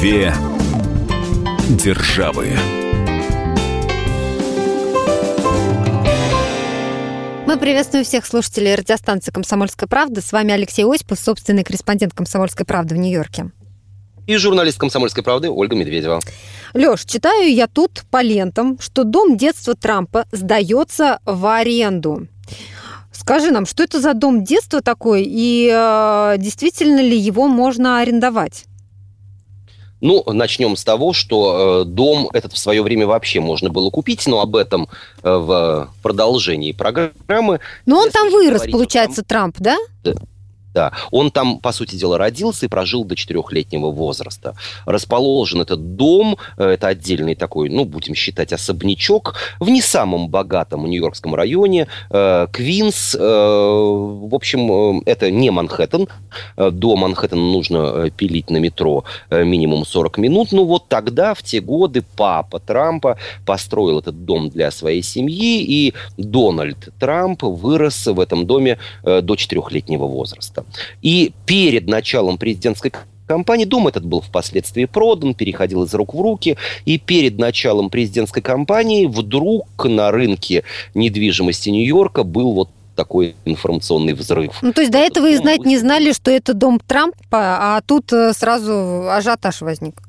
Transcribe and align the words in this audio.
Две 0.00 0.32
державы. 1.70 2.50
Мы 7.46 7.56
приветствуем 7.56 8.04
всех 8.04 8.24
слушателей 8.24 8.76
радиостанции 8.76 9.32
«Комсомольская 9.32 9.88
правда». 9.88 10.20
С 10.20 10.30
вами 10.30 10.52
Алексей 10.52 10.84
Осипов, 10.84 11.18
собственный 11.18 11.64
корреспондент 11.64 12.14
«Комсомольской 12.14 12.64
правды» 12.64 12.94
в 12.94 12.98
Нью-Йорке. 12.98 13.50
И 14.28 14.36
журналист 14.36 14.78
«Комсомольской 14.78 15.24
правды» 15.24 15.50
Ольга 15.50 15.74
Медведева. 15.74 16.20
Лёш, 16.74 17.04
читаю 17.04 17.52
я 17.52 17.66
тут 17.66 18.04
по 18.08 18.22
лентам, 18.22 18.78
что 18.78 19.02
дом 19.02 19.36
детства 19.36 19.74
Трампа 19.74 20.26
сдается 20.30 21.18
в 21.24 21.44
аренду. 21.52 22.28
Скажи 23.10 23.50
нам, 23.50 23.66
что 23.66 23.82
это 23.82 24.00
за 24.00 24.14
дом 24.14 24.44
детства 24.44 24.80
такой, 24.80 25.24
и 25.26 25.68
э, 25.74 26.36
действительно 26.38 27.00
ли 27.00 27.18
его 27.18 27.48
можно 27.48 27.98
арендовать? 27.98 28.68
Ну, 30.00 30.22
начнем 30.26 30.76
с 30.76 30.84
того, 30.84 31.12
что 31.12 31.82
э, 31.82 31.84
дом 31.84 32.28
этот 32.32 32.52
в 32.52 32.58
свое 32.58 32.82
время 32.82 33.06
вообще 33.06 33.40
можно 33.40 33.68
было 33.68 33.90
купить, 33.90 34.26
но 34.26 34.40
об 34.40 34.56
этом 34.56 34.88
э, 35.22 35.30
в 35.30 35.88
продолжении 36.02 36.72
программы. 36.72 37.60
Но 37.86 37.98
он 37.98 38.10
там 38.10 38.30
вырос, 38.30 38.62
получается, 38.70 39.22
Трамп, 39.24 39.56
да? 39.58 39.76
Да, 40.04 40.14
он 41.10 41.30
там, 41.30 41.58
по 41.58 41.72
сути 41.72 41.96
дела, 41.96 42.18
родился 42.18 42.66
и 42.66 42.68
прожил 42.68 43.04
до 43.04 43.16
четырехлетнего 43.16 43.90
возраста. 43.90 44.54
Расположен 44.86 45.60
этот 45.60 45.96
дом, 45.96 46.36
э, 46.56 46.70
это 46.70 46.88
отдельный 46.88 47.34
такой, 47.34 47.68
ну, 47.68 47.84
будем 47.84 48.14
считать, 48.14 48.52
особнячок 48.52 49.34
в 49.60 49.68
не 49.68 49.82
самом 49.82 50.28
богатом 50.28 50.86
нью-йоркском 50.86 51.34
районе, 51.34 51.86
э, 52.10 52.46
Квинс. 52.52 53.14
Э, 53.14 53.18
в 53.20 54.34
общем, 54.34 55.02
это 55.06 55.30
не 55.30 55.50
Манхэттен. 55.50 56.08
До 56.56 56.96
Манхэттена 56.96 57.40
нужно 57.40 58.10
пилить 58.10 58.50
на 58.50 58.58
метро 58.58 59.04
минимум 59.30 59.84
40 59.84 60.18
минут. 60.18 60.52
Ну, 60.52 60.64
вот 60.64 60.88
тогда, 60.88 61.34
в 61.34 61.42
те 61.42 61.60
годы, 61.60 62.04
папа 62.16 62.58
Трампа 62.58 63.16
построил 63.46 63.98
этот 63.98 64.24
дом 64.24 64.50
для 64.50 64.70
своей 64.70 65.02
семьи, 65.02 65.62
и 65.62 65.94
Дональд 66.16 66.88
Трамп 66.98 67.42
вырос 67.42 68.06
в 68.06 68.20
этом 68.20 68.46
доме 68.46 68.78
до 69.04 69.36
четырехлетнего 69.36 70.06
возраста. 70.06 70.64
И 71.02 71.32
перед 71.46 71.86
началом 71.86 72.38
президентской 72.38 72.92
кампании. 73.26 73.64
Дом 73.64 73.86
этот 73.86 74.04
был 74.04 74.22
впоследствии 74.22 74.86
продан, 74.86 75.34
переходил 75.34 75.84
из 75.84 75.94
рук 75.94 76.14
в 76.14 76.20
руки. 76.20 76.56
И 76.86 76.98
перед 76.98 77.38
началом 77.38 77.90
президентской 77.90 78.40
кампании 78.40 79.06
вдруг 79.06 79.84
на 79.84 80.10
рынке 80.10 80.64
недвижимости 80.94 81.68
Нью-Йорка 81.68 82.24
был 82.24 82.52
вот 82.52 82.70
такой 82.96 83.36
информационный 83.44 84.14
взрыв. 84.14 84.58
Ну, 84.60 84.72
то 84.72 84.80
есть 84.80 84.90
до 84.90 84.98
этого 84.98 85.28
и 85.30 85.36
знать 85.36 85.60
не 85.60 85.78
знали, 85.78 86.12
что 86.12 86.32
это 86.32 86.52
дом 86.52 86.80
Трампа, 86.84 87.16
а 87.32 87.80
тут 87.86 88.12
э, 88.12 88.32
сразу 88.32 89.08
ажиотаж 89.08 89.60
возник 89.60 90.07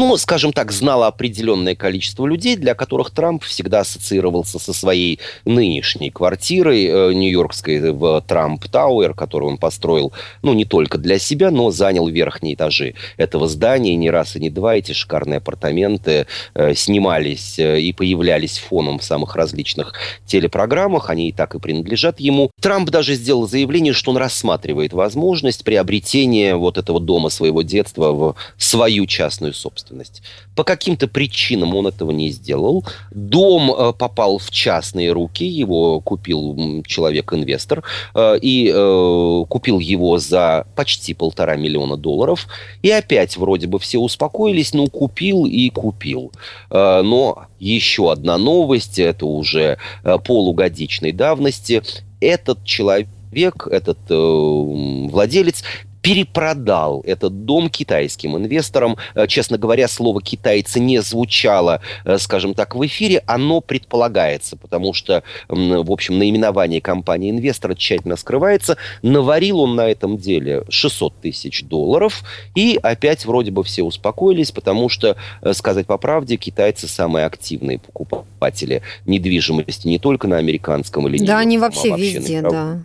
ну, 0.00 0.16
скажем 0.16 0.54
так, 0.54 0.72
знало 0.72 1.08
определенное 1.08 1.74
количество 1.74 2.24
людей, 2.24 2.56
для 2.56 2.74
которых 2.74 3.10
Трамп 3.10 3.44
всегда 3.44 3.80
ассоциировался 3.80 4.58
со 4.58 4.72
своей 4.72 5.20
нынешней 5.44 6.10
квартирой 6.10 6.86
э, 6.86 7.12
нью-йоркской 7.12 7.92
в 7.92 8.24
Трамп 8.26 8.66
Тауэр, 8.66 9.12
которую 9.12 9.50
он 9.50 9.58
построил, 9.58 10.14
ну, 10.42 10.54
не 10.54 10.64
только 10.64 10.96
для 10.96 11.18
себя, 11.18 11.50
но 11.50 11.70
занял 11.70 12.08
верхние 12.08 12.54
этажи 12.54 12.94
этого 13.18 13.46
здания. 13.46 13.94
Не 13.94 14.08
раз 14.08 14.36
и 14.36 14.40
не 14.40 14.48
два 14.48 14.76
эти 14.76 14.92
шикарные 14.92 15.36
апартаменты 15.36 16.26
э, 16.54 16.74
снимались 16.74 17.58
э, 17.58 17.80
и 17.80 17.92
появлялись 17.92 18.56
фоном 18.56 19.00
в 19.00 19.04
самых 19.04 19.36
различных 19.36 19.92
телепрограммах. 20.24 21.10
Они 21.10 21.28
и 21.28 21.32
так 21.32 21.54
и 21.54 21.58
принадлежат 21.58 22.20
ему. 22.20 22.50
Трамп 22.62 22.88
даже 22.88 23.16
сделал 23.16 23.46
заявление, 23.46 23.92
что 23.92 24.12
он 24.12 24.16
рассматривает 24.16 24.94
возможность 24.94 25.62
приобретения 25.62 26.56
вот 26.56 26.78
этого 26.78 27.00
дома 27.00 27.28
своего 27.28 27.60
детства 27.60 28.12
в 28.12 28.36
свою 28.56 29.04
частную 29.04 29.52
собственность 29.52 29.89
собственность. 29.90 30.22
По 30.54 30.64
каким-то 30.64 31.08
причинам 31.08 31.74
он 31.74 31.86
этого 31.86 32.10
не 32.10 32.30
сделал. 32.30 32.84
Дом 33.10 33.72
э, 33.72 33.92
попал 33.92 34.38
в 34.38 34.50
частные 34.50 35.12
руки, 35.12 35.44
его 35.44 36.00
купил 36.00 36.82
человек-инвестор, 36.86 37.82
э, 38.14 38.38
и 38.40 38.72
э, 38.74 39.44
купил 39.48 39.78
его 39.78 40.18
за 40.18 40.66
почти 40.76 41.14
полтора 41.14 41.56
миллиона 41.56 41.96
долларов. 41.96 42.46
И 42.82 42.90
опять 42.90 43.36
вроде 43.36 43.66
бы 43.66 43.78
все 43.78 43.98
успокоились, 43.98 44.74
ну, 44.74 44.88
купил 44.88 45.46
и 45.46 45.70
купил. 45.70 46.32
Но 46.70 47.46
еще 47.58 48.12
одна 48.12 48.38
новость, 48.38 48.98
это 48.98 49.26
уже 49.26 49.78
полугодичной 50.24 51.12
давности. 51.12 51.82
Этот 52.20 52.64
человек, 52.64 53.66
этот 53.70 53.98
э, 54.08 54.14
владелец 54.14 55.62
перепродал 56.02 57.02
этот 57.06 57.44
дом 57.44 57.68
китайским 57.68 58.36
инвесторам. 58.36 58.96
Э, 59.14 59.26
честно 59.26 59.58
говоря, 59.58 59.88
слово 59.88 60.22
«китайцы» 60.22 60.80
не 60.80 61.00
звучало, 61.02 61.80
э, 62.04 62.18
скажем 62.18 62.54
так, 62.54 62.74
в 62.74 62.86
эфире. 62.86 63.22
Оно 63.26 63.60
предполагается, 63.60 64.56
потому 64.56 64.92
что, 64.92 65.22
в 65.48 65.90
общем, 65.90 66.18
наименование 66.18 66.80
компании 66.80 67.30
инвестора 67.30 67.74
тщательно 67.74 68.16
скрывается. 68.16 68.76
Наварил 69.02 69.60
он 69.60 69.74
на 69.76 69.88
этом 69.88 70.16
деле 70.16 70.64
600 70.68 71.14
тысяч 71.20 71.64
долларов. 71.64 72.22
И 72.54 72.78
опять 72.82 73.26
вроде 73.26 73.50
бы 73.50 73.62
все 73.64 73.82
успокоились, 73.82 74.52
потому 74.52 74.88
что, 74.88 75.16
э, 75.42 75.52
сказать 75.52 75.86
по 75.86 75.98
правде, 75.98 76.36
китайцы 76.36 76.88
самые 76.88 77.26
активные 77.26 77.78
покупатели 77.78 78.82
недвижимости 79.06 79.88
не 79.88 79.98
только 79.98 80.28
на 80.28 80.38
американском 80.38 81.08
или 81.08 81.24
Да, 81.24 81.38
они 81.38 81.58
вообще, 81.58 81.88
а 81.88 81.90
вообще 81.90 82.18
везде, 82.18 82.42
да 82.42 82.80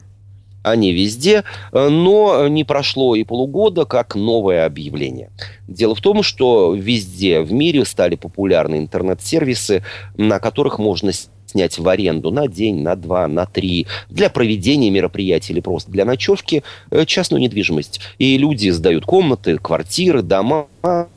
они 0.65 0.93
везде, 0.93 1.43
э, 1.71 1.89
но 1.89 2.47
не 2.47 2.63
прошло 2.63 3.15
и 3.15 3.23
полугода, 3.23 3.85
как 3.85 4.15
новое 4.15 4.65
объявление. 4.65 5.29
Дело 5.67 5.95
в 5.95 6.01
том, 6.01 6.23
что 6.23 6.73
везде 6.73 7.41
в 7.41 7.53
мире 7.53 7.85
стали 7.85 8.15
популярны 8.15 8.77
интернет-сервисы, 8.77 9.83
на 10.17 10.39
которых 10.39 10.79
можно 10.79 11.11
снять 11.45 11.77
в 11.77 11.87
аренду 11.87 12.31
на 12.31 12.47
день, 12.47 12.81
на 12.81 12.95
два, 12.95 13.27
на 13.27 13.45
три, 13.45 13.85
для 14.09 14.29
проведения 14.29 14.89
мероприятий 14.89 15.53
или 15.53 15.61
просто 15.61 15.91
для 15.91 16.03
ночевки 16.03 16.63
э, 16.89 17.05
частную 17.05 17.41
недвижимость. 17.41 18.01
И 18.17 18.37
люди 18.37 18.69
сдают 18.69 19.05
комнаты, 19.05 19.57
квартиры, 19.57 20.23
дома, 20.23 20.67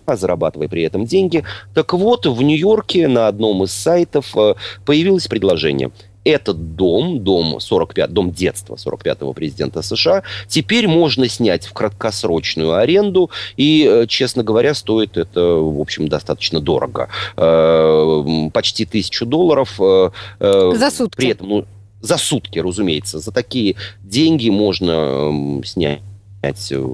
зарабатывая 0.06 0.68
при 0.68 0.82
этом 0.82 1.06
деньги. 1.06 1.42
Так 1.74 1.94
вот, 1.94 2.26
в 2.26 2.42
Нью-Йорке 2.42 3.08
на 3.08 3.28
одном 3.28 3.64
из 3.64 3.72
сайтов 3.72 4.36
э, 4.36 4.54
появилось 4.84 5.26
предложение– 5.26 5.90
этот 6.24 6.76
дом, 6.76 7.22
дом 7.22 7.60
45, 7.60 8.12
дом 8.12 8.30
детства 8.32 8.76
45-го 8.76 9.32
президента 9.32 9.82
США, 9.82 10.22
теперь 10.46 10.88
можно 10.88 11.28
снять 11.28 11.66
в 11.66 11.72
краткосрочную 11.72 12.74
аренду, 12.74 13.30
и, 13.56 13.88
э, 13.88 14.06
честно 14.06 14.42
говоря, 14.42 14.74
стоит 14.74 15.16
это, 15.16 15.40
в 15.40 15.80
общем, 15.80 16.08
достаточно 16.08 16.60
дорого. 16.60 17.08
Э, 17.36 18.50
почти 18.52 18.84
тысячу 18.84 19.26
долларов. 19.26 19.80
Э, 19.80 20.10
за 20.40 20.90
сутки. 20.90 21.16
При 21.16 21.28
этом, 21.30 21.48
ну, 21.48 21.64
за 22.00 22.16
сутки, 22.16 22.58
разумеется. 22.58 23.18
За 23.18 23.32
такие 23.32 23.76
деньги 24.02 24.50
можно 24.50 25.62
снять 25.64 26.00
снять 26.40 26.72
э, 26.72 26.86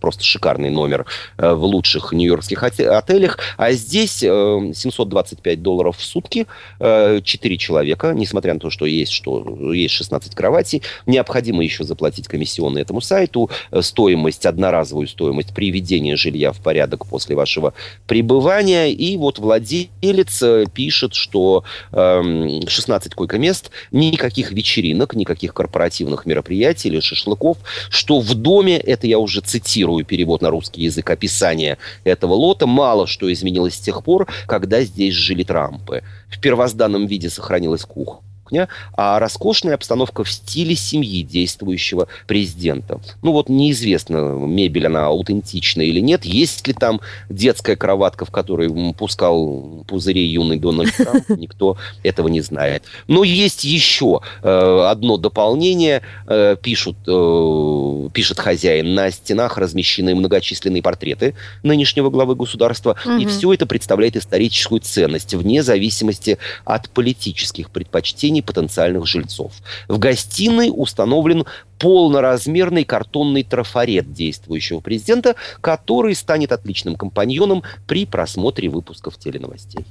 просто 0.00 0.24
шикарный 0.24 0.70
номер 0.70 1.06
э, 1.38 1.52
в 1.52 1.64
лучших 1.64 2.12
нью-йоркских 2.12 2.62
отелях. 2.62 3.38
А 3.56 3.72
здесь 3.72 4.18
725 4.18 5.58
э, 5.58 5.60
долларов 5.60 5.96
в 5.98 6.04
сутки, 6.04 6.46
4 6.78 7.58
человека, 7.58 8.12
несмотря 8.14 8.54
на 8.54 8.60
то, 8.60 8.70
что 8.70 8.86
есть, 8.86 9.12
что 9.12 9.72
есть 9.72 9.94
16 9.94 10.34
кроватей. 10.34 10.82
Необходимо 11.06 11.62
еще 11.62 11.84
заплатить 11.84 12.28
комиссионный 12.28 12.82
этому 12.82 13.00
сайту, 13.00 13.50
стоимость, 13.80 14.46
одноразовую 14.46 15.08
стоимость 15.08 15.54
приведения 15.54 16.16
жилья 16.16 16.52
в 16.52 16.60
порядок 16.60 17.06
после 17.06 17.36
вашего 17.36 17.74
пребывания. 18.06 18.92
И 18.92 19.16
вот 19.16 19.38
владелец 19.38 20.42
пишет, 20.72 21.14
что 21.14 21.64
16 21.92 23.06
эм, 23.06 23.16
койко-мест, 23.16 23.70
никаких 23.90 24.52
вечеринок, 24.52 25.14
никаких 25.14 25.54
корпоративных 25.54 26.26
мероприятий 26.26 26.88
или 26.88 27.00
шашлыков, 27.00 27.58
что 27.90 28.20
в 28.20 28.34
доме 28.34 28.80
это 28.84 29.06
я 29.06 29.18
уже 29.18 29.40
цитирую 29.40 30.04
перевод 30.04 30.42
на 30.42 30.50
русский 30.50 30.82
язык, 30.82 31.08
описание 31.10 31.78
этого 32.04 32.34
лота, 32.34 32.66
мало 32.66 33.06
что 33.06 33.32
изменилось 33.32 33.74
с 33.74 33.80
тех 33.80 34.02
пор, 34.04 34.28
когда 34.46 34.82
здесь 34.82 35.14
жили 35.14 35.42
Трампы. 35.42 36.02
В 36.28 36.40
первозданном 36.40 37.06
виде 37.06 37.30
сохранилась 37.30 37.84
кухня 37.84 38.33
кухня, 38.54 38.68
а 38.96 39.18
роскошная 39.18 39.74
обстановка 39.74 40.24
в 40.24 40.30
стиле 40.30 40.76
семьи 40.76 41.22
действующего 41.22 42.06
президента. 42.26 43.00
Ну 43.22 43.32
вот 43.32 43.48
неизвестно, 43.48 44.16
мебель 44.16 44.86
она 44.86 45.06
аутентичная 45.06 45.86
или 45.86 46.00
нет, 46.00 46.24
есть 46.24 46.66
ли 46.68 46.74
там 46.74 47.00
детская 47.28 47.76
кроватка, 47.76 48.24
в 48.24 48.30
которой 48.30 48.94
пускал 48.94 49.84
пузырей 49.86 50.28
юный 50.28 50.58
Дональд 50.58 50.94
Трамп, 50.96 51.28
никто 51.30 51.76
этого 52.02 52.28
не 52.28 52.40
знает. 52.40 52.84
Но 53.08 53.24
есть 53.24 53.64
еще 53.64 54.20
э, 54.42 54.86
одно 54.88 55.16
дополнение, 55.16 56.02
э, 56.26 56.56
пишут, 56.62 56.96
э, 57.06 58.08
пишет 58.12 58.38
хозяин, 58.38 58.94
на 58.94 59.10
стенах 59.10 59.58
размещены 59.58 60.14
многочисленные 60.14 60.82
портреты 60.82 61.34
нынешнего 61.62 62.10
главы 62.10 62.36
государства, 62.36 62.96
угу. 63.04 63.18
и 63.18 63.26
все 63.26 63.52
это 63.52 63.66
представляет 63.66 64.16
историческую 64.16 64.80
ценность 64.80 65.34
вне 65.34 65.62
зависимости 65.62 66.38
от 66.64 66.88
политических 66.90 67.70
предпочтений 67.70 68.43
потенциальных 68.44 69.06
жильцов. 69.06 69.52
В 69.88 69.98
гостиной 69.98 70.70
установлен 70.72 71.44
полноразмерный 71.78 72.84
картонный 72.84 73.42
трафарет 73.42 74.12
действующего 74.12 74.80
президента, 74.80 75.34
который 75.60 76.14
станет 76.14 76.52
отличным 76.52 76.96
компаньоном 76.96 77.62
при 77.86 78.06
просмотре 78.06 78.68
выпусков 78.68 79.18
теленовостей. 79.18 79.84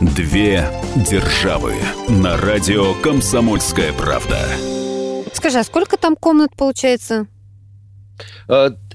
Две 0.00 0.66
державы 0.96 1.74
на 2.08 2.36
радио 2.36 2.94
«Комсомольская 3.02 3.92
правда». 3.92 4.38
Скажи, 5.32 5.58
а 5.58 5.64
сколько 5.64 5.96
там 5.96 6.16
комнат 6.16 6.56
получается? 6.56 7.26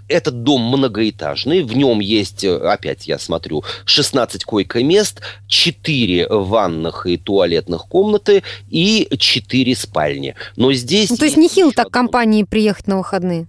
Этот 0.08 0.44
дом 0.44 0.62
многоэтажный, 0.62 1.64
в 1.64 1.76
нем 1.76 2.00
есть, 2.00 2.44
э, 2.44 2.56
опять 2.56 3.08
я 3.08 3.18
смотрю, 3.18 3.64
16 3.86 4.44
койко-мест, 4.44 5.22
4 5.48 6.28
ванных 6.30 7.08
и 7.08 7.18
туалетных 7.18 7.88
комнаты 7.88 8.44
и 8.70 9.08
4 9.18 9.76
спальни. 9.76 10.36
Но 10.56 10.74
здесь... 10.74 11.10
Ну, 11.10 11.18
то 11.18 11.26
есть 11.26 11.38
нехило 11.38 11.72
так 11.72 11.90
компании 11.90 12.44
приехать 12.44 12.88
на 12.88 12.98
выходные? 12.98 13.48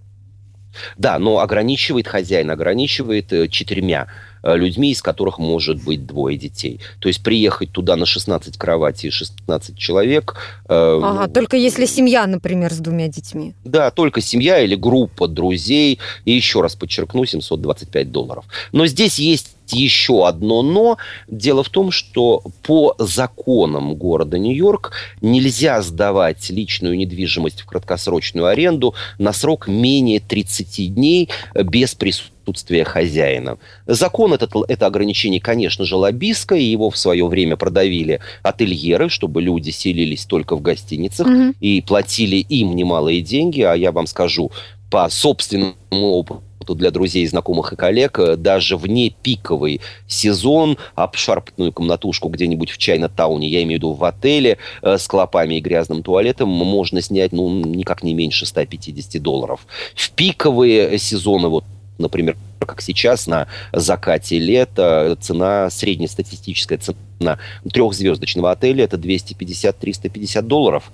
Да, 0.97 1.19
но 1.19 1.39
ограничивает 1.39 2.07
хозяин, 2.07 2.51
ограничивает 2.51 3.31
э, 3.33 3.47
четырьмя 3.47 4.07
людьми, 4.55 4.91
из 4.91 5.01
которых 5.01 5.39
может 5.39 5.83
быть 5.83 6.05
двое 6.05 6.37
детей. 6.37 6.79
То 6.99 7.07
есть 7.07 7.23
приехать 7.23 7.71
туда 7.71 7.95
на 7.95 8.05
16 8.05 8.57
кроватей 8.57 9.09
и 9.09 9.11
16 9.11 9.77
человек... 9.77 10.35
Э, 10.69 10.99
ага, 11.03 11.27
ну, 11.27 11.33
только 11.33 11.57
если 11.57 11.85
семья, 11.85 12.25
например, 12.27 12.73
с 12.73 12.77
двумя 12.77 13.07
детьми. 13.07 13.53
Да, 13.63 13.91
только 13.91 14.21
семья 14.21 14.59
или 14.59 14.75
группа 14.75 15.27
друзей. 15.27 15.99
И 16.25 16.31
еще 16.31 16.61
раз 16.61 16.75
подчеркну, 16.75 17.25
725 17.25 18.11
долларов. 18.11 18.45
Но 18.71 18.87
здесь 18.87 19.19
есть 19.19 19.57
еще 19.73 20.27
одно 20.27 20.61
но. 20.61 20.97
Дело 21.27 21.63
в 21.63 21.69
том, 21.69 21.91
что 21.91 22.43
по 22.63 22.95
законам 22.99 23.95
города 23.95 24.37
Нью-Йорк 24.37 24.91
нельзя 25.21 25.81
сдавать 25.81 26.49
личную 26.49 26.97
недвижимость 26.97 27.61
в 27.61 27.65
краткосрочную 27.65 28.47
аренду 28.47 28.95
на 29.17 29.33
срок 29.33 29.67
менее 29.67 30.19
30 30.19 30.93
дней 30.93 31.29
без 31.53 31.95
присутствия 31.95 32.36
отсутствие 32.47 32.85
хозяина. 32.85 33.57
Закон 33.85 34.33
этот, 34.33 34.53
это 34.67 34.85
ограничение, 34.85 35.41
конечно 35.41 35.85
же, 35.85 35.95
лоббистское, 35.95 36.59
его 36.59 36.89
в 36.89 36.97
свое 36.97 37.27
время 37.27 37.57
продавили 37.57 38.19
ательеры, 38.41 39.09
чтобы 39.09 39.41
люди 39.41 39.71
селились 39.71 40.25
только 40.25 40.55
в 40.55 40.61
гостиницах 40.61 41.27
mm-hmm. 41.27 41.55
и 41.59 41.81
платили 41.81 42.37
им 42.37 42.75
немалые 42.75 43.21
деньги, 43.21 43.61
а 43.61 43.73
я 43.73 43.91
вам 43.91 44.07
скажу, 44.07 44.51
по 44.89 45.09
собственному 45.09 45.75
опыту, 45.91 46.43
для 46.75 46.91
друзей, 46.91 47.25
знакомых 47.25 47.71
и 47.71 47.75
коллег, 47.77 48.19
э, 48.19 48.35
даже 48.35 48.75
вне 48.75 49.09
пиковый 49.09 49.79
сезон, 50.05 50.77
обшарпанную 50.95 51.71
комнатушку 51.71 52.27
где-нибудь 52.27 52.71
в 52.71 52.77
Чайна-тауне, 52.77 53.47
я 53.47 53.63
имею 53.63 53.79
в 53.79 53.83
виду 53.83 53.93
в 53.93 54.03
отеле, 54.03 54.57
э, 54.81 54.97
с 54.97 55.07
клопами 55.07 55.55
и 55.55 55.61
грязным 55.61 56.03
туалетом, 56.03 56.49
можно 56.49 57.01
снять, 57.01 57.31
ну, 57.31 57.49
никак 57.63 58.03
не 58.03 58.13
меньше 58.13 58.45
150 58.45 59.21
долларов. 59.21 59.65
В 59.95 60.11
пиковые 60.11 60.97
сезоны, 60.97 61.47
вот 61.47 61.63
например, 61.97 62.37
как 62.59 62.81
сейчас 62.81 63.27
на 63.27 63.47
закате 63.73 64.39
лета, 64.39 65.17
цена, 65.19 65.69
среднестатистическая 65.69 66.77
цена 66.77 67.39
трехзвездочного 67.71 68.51
отеля 68.51 68.83
это 68.83 68.97
250-350 68.97 70.41
долларов. 70.41 70.91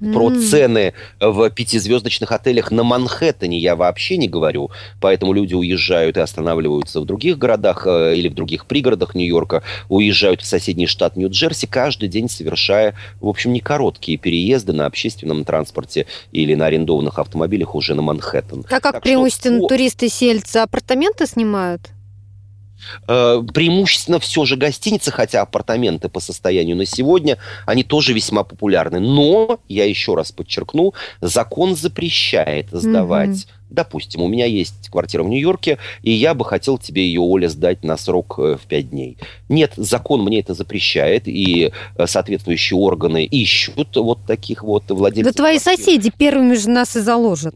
Про 0.00 0.30
цены 0.30 0.94
в 1.20 1.50
пятизвездочных 1.50 2.30
отелях 2.30 2.70
на 2.70 2.84
Манхэттене 2.84 3.58
я 3.58 3.74
вообще 3.74 4.16
не 4.16 4.28
говорю. 4.28 4.70
Поэтому 5.00 5.32
люди 5.32 5.54
уезжают 5.54 6.16
и 6.16 6.20
останавливаются 6.20 7.00
в 7.00 7.04
других 7.04 7.36
городах 7.36 7.86
э, 7.86 8.14
или 8.16 8.28
в 8.28 8.34
других 8.34 8.66
пригородах 8.66 9.14
Нью-Йорка, 9.14 9.62
уезжают 9.88 10.42
в 10.42 10.46
соседний 10.46 10.86
штат 10.86 11.16
Нью-Джерси, 11.16 11.66
каждый 11.66 12.08
день 12.08 12.28
совершая, 12.28 12.94
в 13.20 13.26
общем, 13.28 13.52
не 13.52 13.60
короткие 13.60 14.18
переезды 14.18 14.72
на 14.72 14.86
общественном 14.86 15.44
транспорте 15.44 16.06
или 16.30 16.54
на 16.54 16.66
арендованных 16.66 17.18
автомобилях 17.18 17.74
уже 17.74 17.94
на 17.94 18.02
Манхэттен. 18.02 18.64
А 18.68 18.80
как 18.80 18.94
так 18.94 19.02
преимущественно 19.02 19.58
что... 19.58 19.68
туристы-сельцы 19.68 20.58
апартаменты 20.58 21.26
снимают? 21.26 21.90
Э, 23.06 23.42
преимущественно 23.52 24.18
все 24.18 24.44
же 24.44 24.56
гостиницы, 24.56 25.10
хотя 25.10 25.42
апартаменты 25.42 26.08
по 26.08 26.20
состоянию 26.20 26.76
на 26.76 26.86
сегодня, 26.86 27.38
они 27.66 27.84
тоже 27.84 28.12
весьма 28.12 28.44
популярны. 28.44 29.00
Но, 29.00 29.60
я 29.68 29.84
еще 29.84 30.14
раз 30.14 30.32
подчеркну, 30.32 30.94
закон 31.20 31.76
запрещает 31.76 32.68
сдавать 32.70 33.30
mm-hmm. 33.30 33.58
Допустим, 33.70 34.22
у 34.22 34.28
меня 34.28 34.46
есть 34.46 34.88
квартира 34.88 35.22
в 35.22 35.28
Нью-Йорке, 35.28 35.78
и 36.02 36.10
я 36.10 36.34
бы 36.34 36.44
хотел 36.44 36.78
тебе 36.78 37.06
ее, 37.06 37.20
Оля, 37.20 37.48
сдать 37.48 37.84
на 37.84 37.96
срок 37.96 38.38
э, 38.38 38.56
в 38.56 38.66
пять 38.66 38.90
дней. 38.90 39.18
Нет, 39.48 39.74
закон 39.76 40.22
мне 40.22 40.40
это 40.40 40.54
запрещает, 40.54 41.28
и 41.28 41.72
э, 41.96 42.06
соответствующие 42.06 42.78
органы 42.78 43.24
ищут 43.24 43.96
вот 43.96 44.24
таких 44.26 44.62
вот 44.62 44.84
владельцев. 44.88 45.34
Да 45.34 45.36
твои 45.36 45.58
квартир. 45.58 45.84
соседи 45.84 46.10
первыми 46.16 46.54
же 46.54 46.70
нас 46.70 46.96
и 46.96 47.00
заложат. 47.00 47.54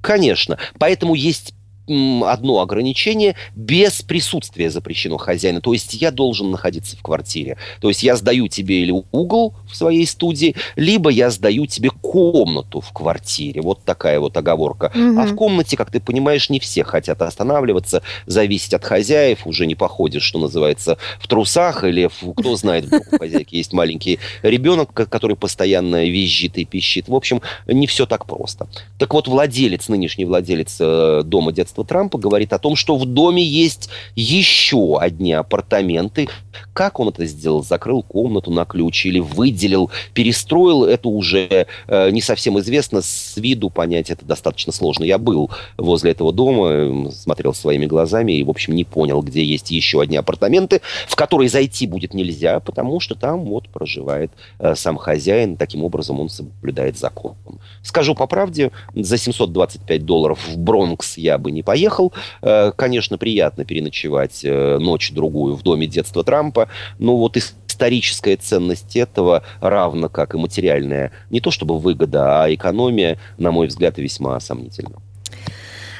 Конечно. 0.00 0.58
Поэтому 0.78 1.14
есть 1.14 1.54
одно 1.86 2.60
ограничение– 2.60 3.34
без 3.54 4.02
присутствия 4.02 4.70
запрещено 4.70 5.16
хозяина. 5.16 5.60
То 5.60 5.72
есть 5.72 5.94
я 5.94 6.10
должен 6.10 6.50
находиться 6.50 6.96
в 6.96 7.02
квартире. 7.02 7.56
То 7.80 7.88
есть 7.88 8.02
я 8.02 8.16
сдаю 8.16 8.48
тебе 8.48 8.82
или 8.82 8.92
угол 9.12 9.54
в 9.68 9.76
своей 9.76 10.06
студии, 10.06 10.54
либо 10.76 11.10
я 11.10 11.30
сдаю 11.30 11.66
тебе 11.66 11.90
комнату 11.90 12.80
в 12.80 12.92
квартире. 12.92 13.62
Вот 13.62 13.84
такая 13.84 14.20
вот 14.20 14.36
оговорка. 14.36 14.92
Угу. 14.94 15.20
А 15.20 15.26
в 15.26 15.34
комнате, 15.34 15.76
как 15.76 15.90
ты 15.90 16.00
понимаешь, 16.00 16.50
не 16.50 16.60
все 16.60 16.84
хотят 16.84 17.20
останавливаться, 17.22 18.02
зависеть 18.26 18.74
от 18.74 18.84
хозяев. 18.84 19.46
Уже 19.46 19.66
не 19.66 19.74
походишь, 19.74 20.22
что 20.22 20.38
называется, 20.38 20.98
в 21.18 21.26
трусах 21.26 21.84
или 21.84 22.08
в, 22.08 22.34
кто 22.34 22.56
знает, 22.62 22.92
у 22.92 23.18
хозяйки 23.18 23.56
есть 23.56 23.72
маленький 23.72 24.18
ребенок, 24.42 24.92
который 24.92 25.36
постоянно 25.36 26.04
визжит 26.04 26.58
и 26.58 26.64
пищит. 26.64 27.08
В 27.08 27.14
общем, 27.14 27.42
не 27.66 27.86
все 27.86 28.06
так 28.06 28.26
просто. 28.26 28.68
Так 28.98 29.14
вот, 29.14 29.28
владелец, 29.28 29.88
нынешний 29.88 30.24
владелец 30.24 30.76
э, 30.80 31.22
дома 31.24 31.52
детства 31.52 31.71
правительства 31.72 31.84
Трампа 31.84 32.18
говорит 32.18 32.52
о 32.52 32.58
том, 32.58 32.76
что 32.76 32.96
в 32.96 33.04
доме 33.06 33.42
есть 33.42 33.88
еще 34.14 34.98
одни 34.98 35.32
апартаменты. 35.32 36.28
Как 36.72 37.00
он 37.00 37.08
это 37.08 37.24
сделал? 37.26 37.62
Закрыл 37.62 38.02
комнату 38.02 38.50
на 38.50 38.64
ключ 38.64 39.06
или 39.06 39.18
выделил, 39.18 39.90
перестроил? 40.14 40.84
Это 40.84 41.08
уже 41.08 41.66
э, 41.86 42.10
не 42.10 42.20
совсем 42.20 42.58
известно. 42.58 43.02
С 43.02 43.36
виду 43.36 43.70
понять 43.70 44.10
это 44.10 44.24
достаточно 44.24 44.72
сложно. 44.72 45.04
Я 45.04 45.18
был 45.18 45.50
возле 45.78 46.10
этого 46.10 46.32
дома, 46.32 47.10
смотрел 47.10 47.54
своими 47.54 47.86
глазами 47.86 48.32
и, 48.32 48.44
в 48.44 48.50
общем, 48.50 48.74
не 48.74 48.84
понял, 48.84 49.22
где 49.22 49.42
есть 49.44 49.70
еще 49.70 50.00
одни 50.00 50.16
апартаменты, 50.16 50.80
в 51.08 51.16
которые 51.16 51.48
зайти 51.48 51.86
будет 51.86 52.14
нельзя, 52.14 52.60
потому 52.60 53.00
что 53.00 53.14
там 53.14 53.44
вот 53.44 53.68
проживает 53.68 54.30
э, 54.58 54.74
сам 54.74 54.96
хозяин. 54.96 55.56
Таким 55.56 55.84
образом 55.84 56.20
он 56.20 56.28
соблюдает 56.28 56.98
закон. 56.98 57.34
Скажу 57.82 58.14
по 58.14 58.26
правде, 58.26 58.70
за 58.94 59.16
725 59.16 60.04
долларов 60.04 60.38
в 60.48 60.58
Бронкс 60.58 61.18
я 61.18 61.38
бы 61.38 61.50
не 61.50 61.61
не 61.62 61.64
поехал. 61.64 62.12
Э, 62.42 62.72
конечно, 62.76 63.18
приятно 63.18 63.64
переночевать 63.64 64.44
э, 64.44 64.78
ночь-другую 64.78 65.54
в 65.54 65.62
доме 65.62 65.86
детства 65.86 66.24
Трампа, 66.24 66.68
но 66.98 67.16
вот 67.16 67.36
историческая 67.36 68.36
ценность 68.36 68.96
этого, 68.96 69.44
равно 69.60 70.08
как 70.08 70.34
и 70.34 70.38
материальная, 70.38 71.12
не 71.30 71.40
то 71.40 71.50
чтобы 71.50 71.78
выгода, 71.78 72.44
а 72.44 72.52
экономия, 72.52 73.18
на 73.38 73.52
мой 73.52 73.68
взгляд, 73.68 73.98
весьма 73.98 74.38
сомнительна. 74.40 74.96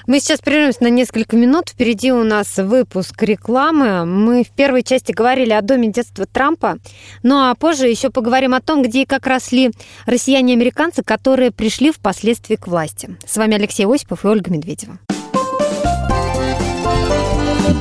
Мы 0.07 0.19
сейчас 0.19 0.41
прервемся 0.41 0.83
на 0.83 0.91
несколько 0.91 1.37
минут. 1.37 1.69
Впереди 1.69 2.13
у 2.13 2.25
нас 2.25 2.57
выпуск 2.57 3.23
рекламы. 3.23 4.05
Мы 4.05 4.43
в 4.43 4.51
первой 4.51 4.83
части 4.83 5.13
говорили 5.13 5.53
о 5.53 5.63
доме 5.63 5.93
детства 5.93 6.27
Трампа. 6.27 6.79
Ну 7.23 7.37
а 7.37 7.55
позже 7.55 7.87
еще 7.87 8.11
поговорим 8.11 8.55
о 8.55 8.61
том, 8.61 8.83
где 8.83 9.03
и 9.03 9.07
как 9.07 9.27
росли 9.27 9.71
россияне 10.07 10.55
и 10.55 10.57
американцы, 10.57 11.03
которые 11.05 11.53
пришли 11.53 11.93
впоследствии 11.93 12.57
к 12.57 12.67
власти. 12.67 13.17
С 13.25 13.37
вами 13.37 13.55
Алексей 13.55 13.87
Осипов 13.87 14.25
и 14.25 14.29
Ольга 14.29 14.51
Медведева. 14.51 14.99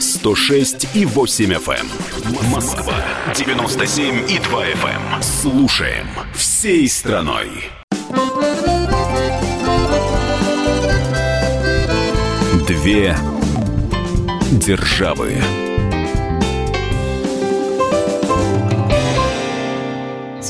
106 0.00 0.88
и 0.94 1.04
8 1.04 1.52
FM. 1.52 1.76
Эм. 1.76 2.50
Москва 2.50 2.94
97 3.34 4.30
и 4.30 4.38
2 4.38 4.64
FM. 4.66 5.14
Эм. 5.14 5.22
Слушаем 5.22 6.06
всей 6.34 6.88
страной. 6.88 7.70
Две 12.66 13.16
державы. 14.52 15.69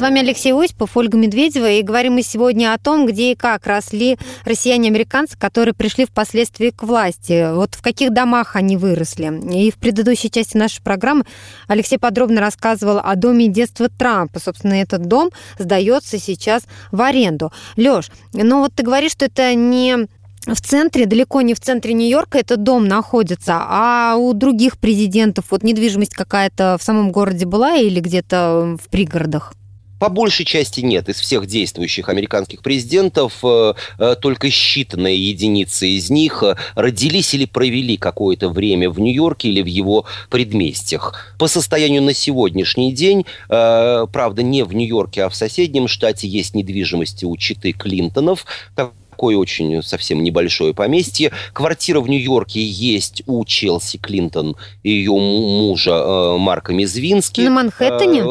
С 0.00 0.02
вами 0.02 0.20
Алексей 0.20 0.54
Осипов, 0.54 0.96
Ольга 0.96 1.18
Медведева, 1.18 1.70
и 1.70 1.82
говорим 1.82 2.14
мы 2.14 2.22
сегодня 2.22 2.72
о 2.72 2.78
том, 2.78 3.04
где 3.04 3.32
и 3.32 3.34
как 3.34 3.66
росли 3.66 4.16
россияне-американцы, 4.46 5.36
которые 5.38 5.74
пришли 5.74 6.06
впоследствии 6.06 6.70
к 6.70 6.84
власти. 6.84 7.52
Вот 7.52 7.74
в 7.74 7.82
каких 7.82 8.10
домах 8.10 8.56
они 8.56 8.78
выросли. 8.78 9.30
И 9.54 9.70
в 9.70 9.74
предыдущей 9.74 10.30
части 10.30 10.56
нашей 10.56 10.80
программы 10.80 11.26
Алексей 11.68 11.98
подробно 11.98 12.40
рассказывал 12.40 12.98
о 12.98 13.14
доме 13.14 13.48
детства 13.48 13.90
Трампа. 13.90 14.40
Собственно, 14.40 14.72
этот 14.72 15.04
дом 15.04 15.32
сдается 15.58 16.18
сейчас 16.18 16.62
в 16.90 17.02
аренду. 17.02 17.52
Лёш, 17.76 18.10
ну 18.32 18.60
вот 18.60 18.72
ты 18.74 18.82
говоришь, 18.82 19.12
что 19.12 19.26
это 19.26 19.54
не 19.54 20.08
в 20.46 20.60
центре, 20.62 21.04
далеко 21.04 21.42
не 21.42 21.52
в 21.52 21.60
центре 21.60 21.92
Нью-Йорка 21.92 22.38
этот 22.38 22.62
дом 22.62 22.88
находится, 22.88 23.58
а 23.68 24.16
у 24.16 24.32
других 24.32 24.78
президентов 24.78 25.48
вот 25.50 25.62
недвижимость 25.62 26.14
какая-то 26.14 26.78
в 26.80 26.82
самом 26.82 27.12
городе 27.12 27.44
была 27.44 27.76
или 27.76 28.00
где-то 28.00 28.78
в 28.82 28.88
пригородах? 28.88 29.52
По 30.00 30.08
большей 30.08 30.46
части 30.46 30.80
нет. 30.80 31.10
Из 31.10 31.20
всех 31.20 31.46
действующих 31.46 32.08
американских 32.08 32.62
президентов 32.62 33.34
э, 33.44 33.74
э, 33.98 34.16
только 34.18 34.48
считанные 34.48 35.14
единицы 35.14 35.88
из 35.88 36.08
них 36.08 36.42
э, 36.42 36.56
родились 36.74 37.34
или 37.34 37.44
провели 37.44 37.98
какое-то 37.98 38.48
время 38.48 38.88
в 38.88 38.98
Нью-Йорке 38.98 39.50
или 39.50 39.60
в 39.60 39.66
его 39.66 40.06
предместьях. 40.30 41.34
По 41.38 41.48
состоянию 41.48 42.02
на 42.02 42.14
сегодняшний 42.14 42.94
день, 42.94 43.26
правда, 43.48 44.42
не 44.42 44.62
в 44.62 44.72
Нью-Йорке, 44.72 45.24
а 45.24 45.28
в 45.28 45.34
соседнем 45.34 45.86
штате 45.86 46.26
есть 46.26 46.54
недвижимости 46.54 47.26
у 47.26 47.36
читы 47.36 47.72
Клинтонов, 47.72 48.46
такое 48.74 49.36
очень 49.36 49.82
совсем 49.82 50.22
небольшое 50.22 50.72
поместье. 50.72 51.30
Квартира 51.52 52.00
в 52.00 52.08
Нью-Йорке 52.08 52.62
есть 52.62 53.22
у 53.26 53.44
Челси 53.44 53.98
Клинтон 53.98 54.56
и 54.82 54.90
ее 54.90 55.12
мужа 55.12 56.36
Марка 56.38 56.72
Мизвински. 56.72 57.42
На 57.42 57.50
Манхэттене? 57.50 58.24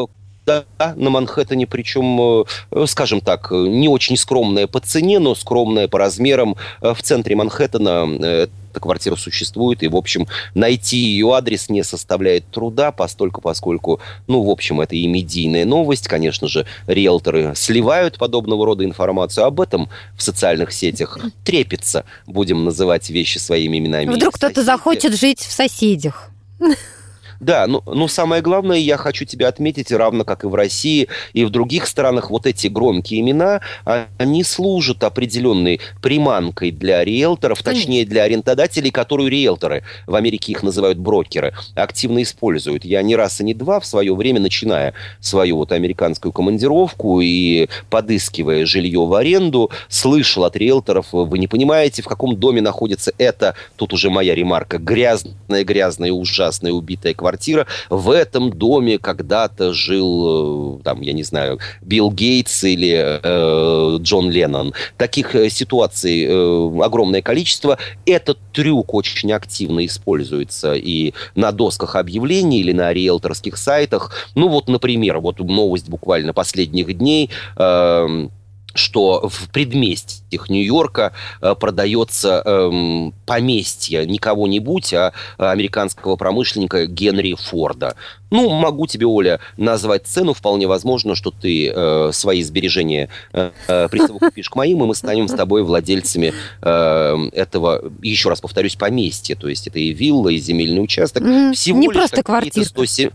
Да, 0.50 0.66
на 0.96 1.12
Манхэттене, 1.12 1.68
причем, 1.68 2.44
э, 2.72 2.86
скажем 2.88 3.22
так, 3.22 3.52
не 3.52 3.88
очень 3.88 4.18
скромная 4.18 4.66
по 4.66 4.80
цене, 4.80 5.20
но 5.20 5.36
скромная 5.36 5.88
по 5.88 6.00
размерам. 6.00 6.56
Э, 6.82 6.96
в 6.96 7.04
центре 7.04 7.36
Манхэттена 7.36 8.08
э, 8.20 8.48
эта 8.72 8.80
квартира 8.80 9.16
существует, 9.16 9.84
и, 9.84 9.88
в 9.88 9.96
общем, 9.96 10.28
найти 10.56 10.98
ее 10.98 11.34
адрес 11.34 11.70
не 11.70 11.84
составляет 11.84 12.50
труда, 12.50 12.92
постольку, 12.92 13.42
поскольку, 13.42 14.00
ну, 14.26 14.42
в 14.42 14.50
общем, 14.50 14.82
это 14.82 14.96
и 14.96 15.06
медийная 15.06 15.66
новость, 15.66 16.08
конечно 16.08 16.48
же, 16.48 16.66
риэлторы 16.88 17.54
сливают 17.56 18.18
подобного 18.18 18.66
рода 18.66 18.84
информацию, 18.84 19.46
об 19.46 19.62
этом 19.62 19.88
в 20.18 20.24
социальных 20.24 20.72
сетях 20.72 21.20
трепится, 21.44 22.06
будем 22.26 22.66
называть 22.66 23.08
вещи 23.12 23.38
своими 23.38 23.78
именами. 23.78 24.16
Вдруг 24.16 24.34
кто-то 24.34 24.64
захочет 24.64 25.16
жить 25.16 25.42
в 25.42 25.52
соседях. 25.52 26.32
Да, 27.40 27.68
ну, 27.68 27.82
ну 27.86 28.08
самое 28.08 28.42
главное, 28.42 28.78
я 28.78 28.98
хочу 28.98 29.24
тебя 29.24 29.48
отметить, 29.48 29.92
равно 29.92 30.26
как 30.26 30.44
и 30.44 30.48
в 30.48 30.56
России 30.56 31.08
и 31.34 31.46
в 31.46 31.50
других 31.50 31.88
странах, 31.88 32.30
вот 32.30 32.46
эти 32.46 32.68
громкие 32.68 33.22
имена, 33.22 33.62
они 34.18 34.44
служат 34.44 35.04
определенной 35.04 35.80
приманкой 36.02 36.72
для 36.72 37.04
риэлторов, 37.04 37.64
точнее 37.64 38.06
для 38.06 38.24
арендодателей, 38.24 38.92
которую 38.92 39.30
риэлторы, 39.30 39.84
в 40.06 40.16
Америке 40.16 40.52
их 40.52 40.64
называют 40.64 40.98
брокеры, 40.98 41.54
активно 41.76 42.24
используют. 42.24 42.84
Я 42.84 43.02
не 43.02 43.16
раз 43.16 43.40
и 43.40 43.44
не 43.46 43.54
два 43.54 43.80
в 43.80 43.86
свое 43.86 44.14
время, 44.14 44.42
начиная 44.42 44.94
свою 45.22 45.58
вот 45.58 45.72
американскую 45.72 46.34
командировку 46.34 47.22
и 47.22 47.70
подыскивая 47.90 48.66
жилье 48.66 49.06
в 49.06 49.14
аренду, 49.14 49.72
слышал 49.88 50.44
от 50.44 50.58
риэлторов, 50.58 51.08
вы 51.12 51.40
не 51.40 51.48
понимаете, 51.48 52.02
в 52.02 52.08
каком 52.08 52.36
доме 52.36 52.62
находится 52.62 53.14
это, 53.18 53.56
тут 53.78 53.94
уже 53.94 54.10
моя 54.10 54.36
ремарка, 54.36 54.78
грязная, 54.78 55.64
грязная, 55.64 56.12
ужасная, 56.12 56.74
убитая 56.74 57.14
квартира, 57.14 57.29
квартира. 57.30 57.68
В 57.90 58.10
этом 58.10 58.52
доме 58.52 58.98
когда-то 58.98 59.74
жил, 59.74 60.80
э, 60.80 60.84
там, 60.84 61.02
я 61.02 61.14
не 61.14 61.24
знаю, 61.24 61.60
Билл 61.82 62.12
Гейтс 62.12 62.64
или 62.64 63.20
э, 63.22 63.98
Джон 64.02 64.32
Леннон. 64.32 64.74
Таких 64.98 65.36
э, 65.36 65.50
ситуаций 65.50 66.26
э, 66.26 66.82
огромное 66.82 67.22
количество. 67.22 67.78
Этот 68.08 68.40
трюк 68.52 68.94
очень 68.96 69.32
активно 69.32 69.86
используется 69.86 70.74
и 70.74 71.14
на 71.36 71.52
досках 71.52 71.96
объявлений, 71.96 72.62
или 72.62 72.74
на 72.74 72.92
риэлторских 72.94 73.58
сайтах. 73.58 74.12
Ну 74.36 74.50
вот, 74.50 74.68
например, 74.68 75.20
вот 75.20 75.40
новость 75.40 75.88
буквально 75.88 76.34
последних 76.34 76.98
дней. 76.98 77.30
Э, 77.58 78.28
что 78.74 79.28
в 79.28 79.50
предместьях 79.50 80.50
Нью-Йорка 80.50 81.14
э, 81.42 81.56
продается 81.56 82.42
э, 82.46 83.12
поместье 83.26 84.06
не 84.06 84.18
кого-нибудь, 84.18 84.94
а 84.94 85.14
американского 85.38 86.16
промышленника 86.16 86.86
Генри 86.86 87.36
Форда. 87.36 87.96
Ну, 88.32 88.50
могу 88.50 88.86
тебе, 88.86 89.08
Оля, 89.08 89.40
назвать 89.58 90.06
цену. 90.06 90.34
Вполне 90.34 90.68
возможно, 90.68 91.16
что 91.16 91.32
ты 91.32 91.72
э, 91.74 92.12
свои 92.14 92.44
сбережения 92.44 93.10
э, 93.34 93.52
э 93.68 93.88
присовокупишь 93.90 94.50
к 94.50 94.56
моим, 94.56 94.84
и 94.84 94.88
мы 94.88 94.96
станем 94.96 95.28
с 95.28 95.34
тобой 95.34 95.64
владельцами 95.64 96.34
э, 96.62 97.30
этого, 97.34 97.92
еще 98.02 98.30
раз 98.30 98.42
повторюсь, 98.42 98.76
поместья. 98.76 99.36
То 99.36 99.48
есть 99.50 99.68
это 99.68 99.80
и 99.80 99.94
вилла, 99.94 100.30
и 100.30 100.38
земельный 100.38 100.84
участок. 100.84 101.24
Всего 101.54 101.80
не 101.80 101.90
просто 101.90 102.24
квартира. 102.24 102.66
107... 102.66 103.10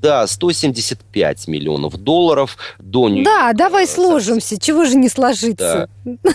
Да, 0.00 0.26
175 0.26 1.48
миллионов 1.48 1.96
долларов 1.96 2.56
до. 2.78 3.08
Да, 3.22 3.52
давай 3.52 3.86
сложимся, 3.86 4.58
чего 4.58 4.84
же 4.84 4.96
не 4.96 5.08
сложиться. 5.08 5.88
Да. 5.88 5.88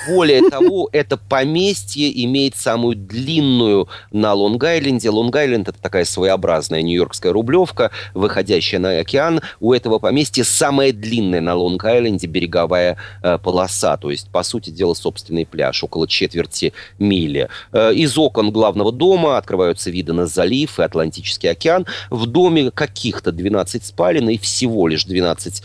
Более 0.08 0.50
того, 0.50 0.90
это 0.92 1.18
поместье 1.18 2.24
имеет 2.26 2.56
самую 2.56 2.96
длинную 2.96 3.88
на 4.12 4.34
Лонг-Айленде. 4.34 5.10
Лонг-Айленд– 5.10 5.64
это 5.70 5.82
такая 5.82 6.06
своеобразная 6.06 6.82
нью-йоркская 6.82 7.32
рублевка, 7.32 7.92
выходящая 8.14 8.80
на 8.80 9.00
океан. 9.00 9.42
У 9.60 9.74
этого 9.74 10.00
поместья 10.00 10.44
самая 10.44 10.92
длинная 10.92 11.42
на 11.42 11.56
Лонг-Айленде 11.56 12.28
береговая 12.28 12.98
э, 13.24 13.38
полоса, 13.38 13.98
то 13.98 14.12
есть, 14.12 14.30
по 14.30 14.44
сути 14.44 14.70
дела, 14.70 14.94
собственный 14.94 15.46
пляж, 15.46 15.84
около 15.84 16.08
четверти 16.08 16.74
мили. 17.00 17.50
Э, 17.72 17.94
из 17.94 18.18
окон 18.18 18.52
главного 18.52 18.92
дома 18.92 19.38
открываются 19.38 19.90
виды 19.90 20.14
на 20.14 20.28
залив 20.28 20.80
и 20.80 20.84
Атлантический 20.84 21.50
океан. 21.50 21.86
В 22.10 22.26
доме 22.26 22.72
каких-то 22.72 23.32
12 23.32 23.56
12 23.66 23.86
спален 23.86 24.30
и 24.30 24.38
всего 24.38 24.88
лишь 24.88 25.06
12 25.06 25.64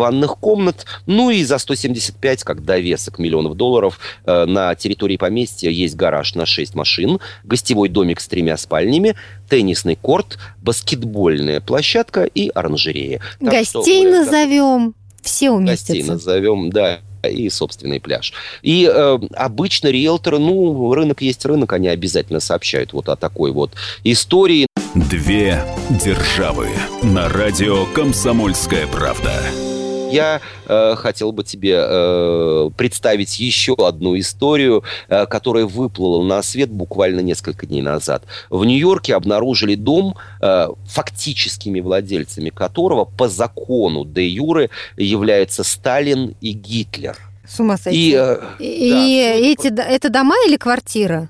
ванных 0.00 0.38
комнат. 0.38 0.86
Ну 1.06 1.30
и 1.30 1.44
за 1.44 1.58
175, 1.58 2.42
как 2.42 2.64
довесок 2.64 3.18
миллионов 3.18 3.54
долларов, 3.54 4.00
э, 4.24 4.46
на 4.46 4.74
территории 4.74 5.16
поместья 5.16 5.70
есть 5.70 5.94
гараж 5.94 6.34
на 6.34 6.46
6 6.46 6.74
машин, 6.74 7.20
гостевой 7.44 7.88
домик 7.88 8.20
с 8.20 8.26
тремя 8.26 8.56
спальнями, 8.56 9.14
теннисный 9.48 9.96
корт, 9.96 10.38
баскетбольная 10.62 11.60
площадка 11.60 12.24
и 12.24 12.48
оранжерея. 12.48 13.20
Так 13.40 13.50
Гостей 13.50 14.02
что, 14.02 14.10
назовем. 14.10 14.94
Все 15.22 15.50
уместятся. 15.50 15.92
Гостей 15.92 16.08
назовем, 16.08 16.70
да 16.70 17.00
и 17.28 17.50
собственный 17.50 18.00
пляж. 18.00 18.32
И 18.62 18.90
э, 18.90 19.18
обычно 19.34 19.88
риэлторы, 19.88 20.38
ну, 20.38 20.94
рынок 20.94 21.20
есть 21.20 21.44
рынок, 21.44 21.74
они 21.74 21.88
обязательно 21.88 22.40
сообщают 22.40 22.94
вот 22.94 23.10
о 23.10 23.16
такой 23.16 23.52
вот 23.52 23.72
истории. 24.04 24.66
Две 24.94 25.62
державы 26.02 26.68
на 27.02 27.28
радио 27.28 27.84
«Комсомольская 27.94 28.86
правда». 28.86 29.34
Я 30.12 30.40
э, 30.66 30.94
хотел 30.96 31.32
бы 31.32 31.44
тебе 31.44 31.76
э, 31.78 32.70
представить 32.76 33.38
еще 33.38 33.74
одну 33.74 34.18
историю, 34.18 34.84
э, 35.08 35.26
которая 35.26 35.66
выплыла 35.66 36.22
на 36.22 36.42
свет 36.42 36.70
буквально 36.70 37.20
несколько 37.20 37.66
дней 37.66 37.82
назад. 37.82 38.24
В 38.50 38.64
Нью-Йорке 38.64 39.14
обнаружили 39.14 39.74
дом, 39.74 40.16
э, 40.40 40.68
фактическими 40.86 41.80
владельцами 41.80 42.50
которого 42.50 43.04
по 43.04 43.28
закону 43.28 44.04
де 44.04 44.28
Юры 44.28 44.70
являются 44.96 45.64
Сталин 45.64 46.34
и 46.40 46.52
Гитлер. 46.52 47.16
С 47.46 47.58
ума 47.58 47.76
сойти. 47.76 48.10
И, 48.10 48.14
э, 48.14 48.38
и 48.60 48.90
да, 48.90 49.04
эти, 49.34 49.80
это 49.80 50.08
дома 50.08 50.36
или 50.46 50.56
квартира? 50.56 51.28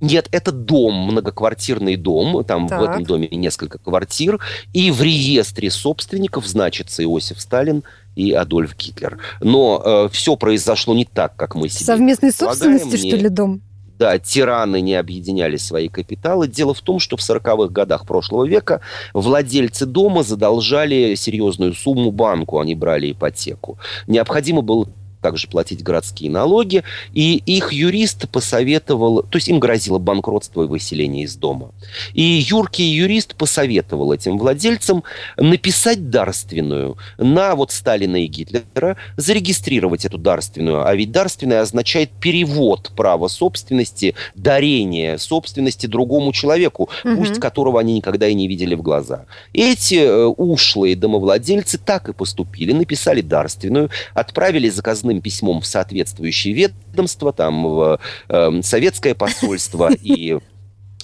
Нет, 0.00 0.28
это 0.32 0.52
дом, 0.52 0.94
многоквартирный 0.94 1.96
дом. 1.96 2.44
Там 2.44 2.68
так. 2.68 2.80
в 2.80 2.84
этом 2.84 3.04
доме 3.04 3.28
несколько 3.30 3.78
квартир. 3.78 4.38
И 4.72 4.90
в 4.90 5.02
реестре 5.02 5.70
собственников 5.70 6.46
значится 6.46 7.02
Иосиф 7.04 7.40
Сталин 7.40 7.84
и 8.16 8.32
Адольф 8.32 8.76
Гитлер. 8.76 9.18
Но 9.40 9.82
э, 9.84 10.08
все 10.12 10.36
произошло 10.36 10.94
не 10.94 11.04
так, 11.04 11.36
как 11.36 11.54
мы 11.54 11.68
себе 11.68 11.84
Совместной 11.84 12.32
собственности, 12.32 12.96
что 12.96 13.16
ли, 13.16 13.28
дом? 13.28 13.62
Да, 14.00 14.18
тираны 14.18 14.80
не 14.80 14.94
объединяли 14.94 15.58
свои 15.58 15.88
капиталы. 15.88 16.48
Дело 16.48 16.72
в 16.72 16.80
том, 16.80 16.98
что 16.98 17.18
в 17.18 17.20
40-х 17.20 17.68
годах 17.70 18.06
прошлого 18.06 18.46
века 18.46 18.80
владельцы 19.12 19.84
дома 19.84 20.22
задолжали 20.22 21.14
серьезную 21.16 21.74
сумму 21.74 22.10
банку, 22.10 22.60
они 22.60 22.74
брали 22.74 23.12
ипотеку. 23.12 23.78
Необходимо 24.06 24.62
было 24.62 24.88
также 25.20 25.48
платить 25.48 25.82
городские 25.82 26.30
налоги, 26.30 26.82
и 27.12 27.36
их 27.46 27.72
юрист 27.72 28.28
посоветовал, 28.28 29.22
то 29.22 29.36
есть 29.36 29.48
им 29.48 29.60
грозило 29.60 29.98
банкротство 29.98 30.64
и 30.64 30.66
выселение 30.66 31.24
из 31.24 31.36
дома. 31.36 31.72
И 32.14 32.22
юркий 32.22 32.84
юрист 32.84 33.34
посоветовал 33.34 34.12
этим 34.12 34.38
владельцам 34.38 35.04
написать 35.36 36.10
дарственную 36.10 36.96
на 37.18 37.54
вот 37.54 37.72
Сталина 37.72 38.16
и 38.16 38.26
Гитлера, 38.26 38.96
зарегистрировать 39.16 40.04
эту 40.04 40.18
дарственную, 40.18 40.86
а 40.86 40.94
ведь 40.94 41.12
дарственная 41.12 41.60
означает 41.60 42.10
перевод 42.10 42.90
права 42.96 43.28
собственности, 43.28 44.14
дарение 44.34 45.18
собственности 45.18 45.86
другому 45.86 46.32
человеку, 46.32 46.88
угу. 47.04 47.16
пусть 47.16 47.40
которого 47.40 47.80
они 47.80 47.94
никогда 47.94 48.28
и 48.28 48.34
не 48.34 48.48
видели 48.48 48.74
в 48.74 48.82
глаза. 48.82 49.26
Эти 49.52 49.96
э, 49.96 50.24
ушлые 50.24 50.96
домовладельцы 50.96 51.78
так 51.78 52.08
и 52.08 52.12
поступили, 52.12 52.72
написали 52.72 53.20
дарственную, 53.20 53.90
отправили 54.14 54.68
заказные 54.68 55.09
заказным 55.10 55.20
письмом 55.20 55.60
в 55.60 55.66
соответствующее 55.66 56.54
ведомство, 56.54 57.32
там 57.32 57.64
в 57.64 58.00
э, 58.28 58.62
советское 58.62 59.14
посольство 59.14 59.90
и 60.02 60.38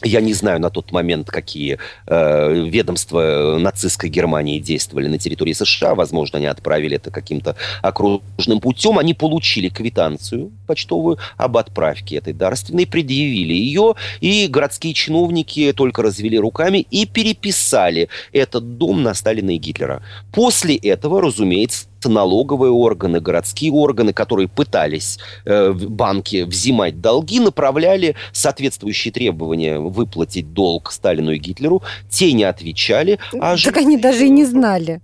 я 0.04 0.20
не 0.20 0.34
знаю 0.34 0.60
на 0.60 0.68
тот 0.68 0.92
момент, 0.92 1.30
какие 1.30 1.78
э, 2.06 2.68
ведомства 2.68 3.56
нацистской 3.58 4.10
Германии 4.10 4.58
действовали 4.58 5.08
на 5.08 5.18
территории 5.18 5.54
США. 5.54 5.94
Возможно, 5.94 6.36
они 6.36 6.46
отправили 6.46 6.96
это 6.96 7.10
каким-то 7.10 7.56
окружным 7.80 8.60
путем. 8.60 8.98
Они 8.98 9.14
получили 9.14 9.70
квитанцию 9.70 10.52
почтовую 10.66 11.16
об 11.38 11.56
отправке 11.56 12.16
этой 12.16 12.34
дарственной, 12.34 12.86
предъявили 12.86 13.54
ее, 13.54 13.94
и 14.20 14.48
городские 14.48 14.92
чиновники 14.92 15.72
только 15.72 16.02
развели 16.02 16.38
руками 16.38 16.86
и 16.90 17.06
переписали 17.06 18.10
этот 18.34 18.76
дом 18.76 19.02
на 19.02 19.14
Сталина 19.14 19.50
и 19.50 19.56
Гитлера. 19.56 20.02
После 20.30 20.76
этого, 20.76 21.22
разумеется, 21.22 21.86
налоговые 22.05 22.71
органы, 22.71 23.21
городские 23.21 23.73
органы, 23.73 24.12
которые 24.12 24.49
пытались 24.49 25.19
э, 25.45 25.73
банки 25.73 26.43
взимать 26.43 27.00
долги, 27.00 27.41
направляли 27.41 28.15
соответствующие 28.33 29.12
требования 29.12 29.79
выплатить 29.79 30.53
долг 30.53 30.93
Сталину 30.93 31.33
и 31.33 31.38
Гитлеру. 31.38 31.83
Те 32.09 32.33
не 32.33 32.45
отвечали. 32.45 33.19
А 33.41 33.57
так 33.57 33.76
они 33.79 33.97
даже 33.97 34.26
и 34.26 34.31
не 34.31 34.45
знали. 34.45 35.00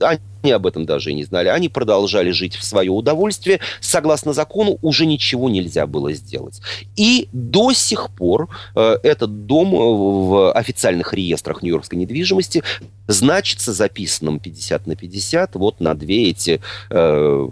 Они 0.00 0.20
об 0.52 0.66
этом 0.66 0.86
даже 0.86 1.10
и 1.10 1.14
не 1.14 1.24
знали. 1.24 1.48
Они 1.48 1.68
продолжали 1.68 2.30
жить 2.30 2.56
в 2.56 2.64
свое 2.64 2.90
удовольствие. 2.90 3.60
Согласно 3.80 4.32
закону 4.32 4.78
уже 4.82 5.06
ничего 5.06 5.48
нельзя 5.48 5.86
было 5.86 6.12
сделать. 6.12 6.60
И 6.96 7.28
до 7.32 7.72
сих 7.72 8.10
пор 8.10 8.48
э, 8.74 8.96
этот 9.02 9.46
дом 9.46 9.70
в 9.72 10.52
официальных 10.52 11.14
реестрах 11.14 11.62
нью-йоркской 11.62 11.98
недвижимости 11.98 12.62
значится 13.06 13.72
записанным 13.72 14.40
50 14.40 14.86
на 14.86 14.96
50 14.96 15.54
вот 15.56 15.80
на 15.80 15.94
две 15.94 16.30
эти 16.30 16.60
э, 16.90 17.48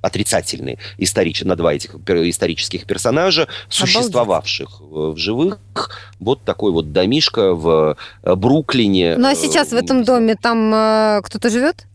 отрицательные 0.00 0.78
историч... 0.98 1.42
на 1.42 1.56
два 1.56 1.74
этих 1.74 1.94
исторических 1.94 2.86
персонажа, 2.86 3.48
существовавших 3.68 4.80
Обалдеть. 4.80 5.16
в 5.16 5.20
живых. 5.20 5.58
Вот 6.18 6.42
такой 6.44 6.72
вот 6.72 6.92
домишка 6.92 7.54
в 7.54 7.96
э, 8.22 8.34
Бруклине. 8.34 9.16
Ну 9.16 9.28
а 9.28 9.34
сейчас 9.34 9.70
в 9.70 9.74
этом 9.74 10.04
доме 10.04 10.36
там 10.40 10.72
э, 10.74 11.20
кто-то 11.22 11.50
живет? 11.50 11.86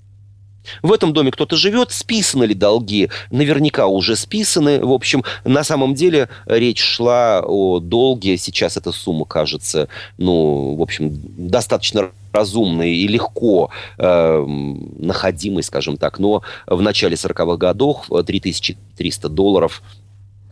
В 0.82 0.92
этом 0.92 1.14
доме 1.14 1.32
кто-то 1.32 1.56
живет, 1.56 1.92
списаны 1.92 2.46
ли 2.46 2.54
долги? 2.54 3.10
Наверняка 3.32 3.88
уже 3.88 4.16
списаны. 4.16 4.84
В 4.84 4.92
общем, 4.92 5.24
на 5.44 5.64
самом 5.64 5.94
деле 5.94 6.30
речь 6.46 6.82
шла 6.82 7.42
о 7.46 7.80
долге. 7.80 8.38
Сейчас 8.38 8.78
эта 8.78 8.92
сумма 8.92 9.26
кажется, 9.26 9.88
ну, 10.18 10.76
в 10.76 10.82
общем, 10.82 11.12
достаточно 11.14 12.12
разумной 12.32 12.92
и 12.92 13.08
легко 13.08 13.70
э, 13.98 14.46
находимой, 15.00 15.64
скажем 15.64 15.98
так. 15.98 16.20
Но 16.20 16.44
в 16.68 16.82
начале 16.82 17.16
40-х 17.16 17.58
годов 17.58 18.10
3300 18.26 19.30
долларов– 19.30 19.82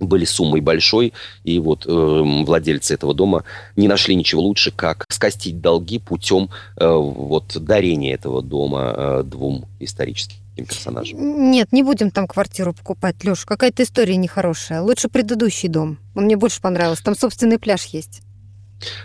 были 0.04 0.26
суммой 0.26 0.62
большой, 0.62 1.14
и 1.44 1.60
вот 1.60 1.86
э, 1.86 1.90
владельцы 1.90 2.94
этого 2.94 3.14
дома 3.14 3.44
не 3.76 3.88
нашли 3.88 4.16
ничего 4.16 4.42
лучше, 4.42 4.72
как 4.72 5.06
скостить 5.10 5.62
долги 5.62 6.00
путем 6.00 6.50
э, 6.78 6.88
вот 6.88 7.56
дарения 7.56 8.16
этого 8.16 8.42
дома 8.42 8.94
э, 8.96 9.24
двум 9.24 9.66
историческим 9.80 10.38
персонажам. 10.56 11.52
Нет, 11.52 11.72
не 11.72 11.84
будем 11.84 12.12
там 12.12 12.28
квартиру 12.28 12.74
покупать, 12.74 13.24
Леш, 13.24 13.46
какая-то 13.46 13.84
история 13.84 14.16
нехорошая. 14.16 14.82
Лучше 14.82 15.10
предыдущий 15.10 15.70
дом. 15.70 15.98
Он 16.16 16.26
мне 16.26 16.38
больше 16.38 16.62
понравился. 16.62 17.04
Там 17.04 17.16
собственный 17.16 17.60
пляж 17.60 17.86
есть. 17.86 18.23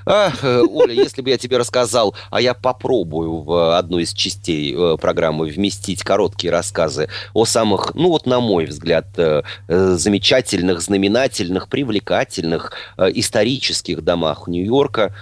Э, 0.06 0.30
Оля, 0.68 0.92
если 0.92 1.22
бы 1.22 1.30
я 1.30 1.38
тебе 1.38 1.56
рассказал, 1.58 2.14
а 2.30 2.40
я 2.40 2.54
попробую 2.54 3.42
в 3.42 3.76
одну 3.76 3.98
из 3.98 4.12
частей 4.12 4.74
э, 4.74 4.96
программы 4.96 5.46
вместить 5.46 6.02
короткие 6.02 6.50
рассказы 6.50 7.08
о 7.34 7.44
самых, 7.44 7.94
ну 7.94 8.08
вот 8.08 8.26
на 8.26 8.40
мой 8.40 8.66
взгляд, 8.66 9.06
э, 9.16 9.42
замечательных, 9.68 10.80
знаменательных, 10.80 11.68
привлекательных 11.68 12.72
исторических 12.96 14.02
домах 14.02 14.48
Нью-Йорка, 14.48 15.14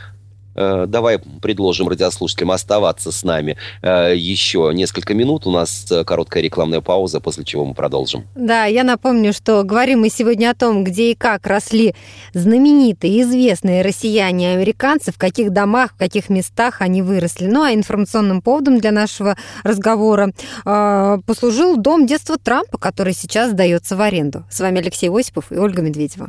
давай 0.56 1.18
предложим 1.18 1.88
радиослушателям 1.88 2.50
оставаться 2.50 3.12
с 3.12 3.22
нами 3.24 3.56
э, 3.82 4.14
еще 4.16 4.70
несколько 4.72 5.14
минут. 5.14 5.46
У 5.46 5.50
нас 5.50 5.86
э, 5.90 6.04
короткая 6.04 6.42
рекламная 6.42 6.80
пауза, 6.80 7.20
после 7.20 7.44
чего 7.44 7.64
мы 7.64 7.74
продолжим. 7.74 8.24
Да, 8.34 8.64
я 8.64 8.84
напомню, 8.84 9.32
что 9.32 9.62
говорим 9.62 10.00
мы 10.00 10.08
сегодня 10.08 10.50
о 10.50 10.54
том, 10.54 10.84
где 10.84 11.12
и 11.12 11.14
как 11.14 11.46
росли 11.46 11.94
знаменитые, 12.32 13.22
известные 13.22 13.82
россияне 13.82 14.52
и 14.52 14.56
американцы, 14.56 15.12
в 15.12 15.18
каких 15.18 15.50
домах, 15.50 15.92
в 15.92 15.98
каких 15.98 16.28
местах 16.28 16.80
они 16.80 17.02
выросли. 17.02 17.46
Ну 17.46 17.62
а 17.62 17.72
информационным 17.72 18.42
поводом 18.42 18.78
для 18.78 18.92
нашего 18.92 19.36
разговора 19.62 20.32
послужил 20.64 21.76
дом 21.76 22.06
детства 22.06 22.36
Трампа, 22.42 22.78
который 22.78 23.14
сейчас 23.14 23.50
сдается 23.50 23.96
в 23.96 24.00
аренду. 24.00 24.44
С 24.50 24.60
вами 24.60 24.80
Алексей 24.80 25.10
Осипов 25.10 25.50
и 25.50 25.56
Ольга 25.56 25.82
Медведева. 25.82 26.28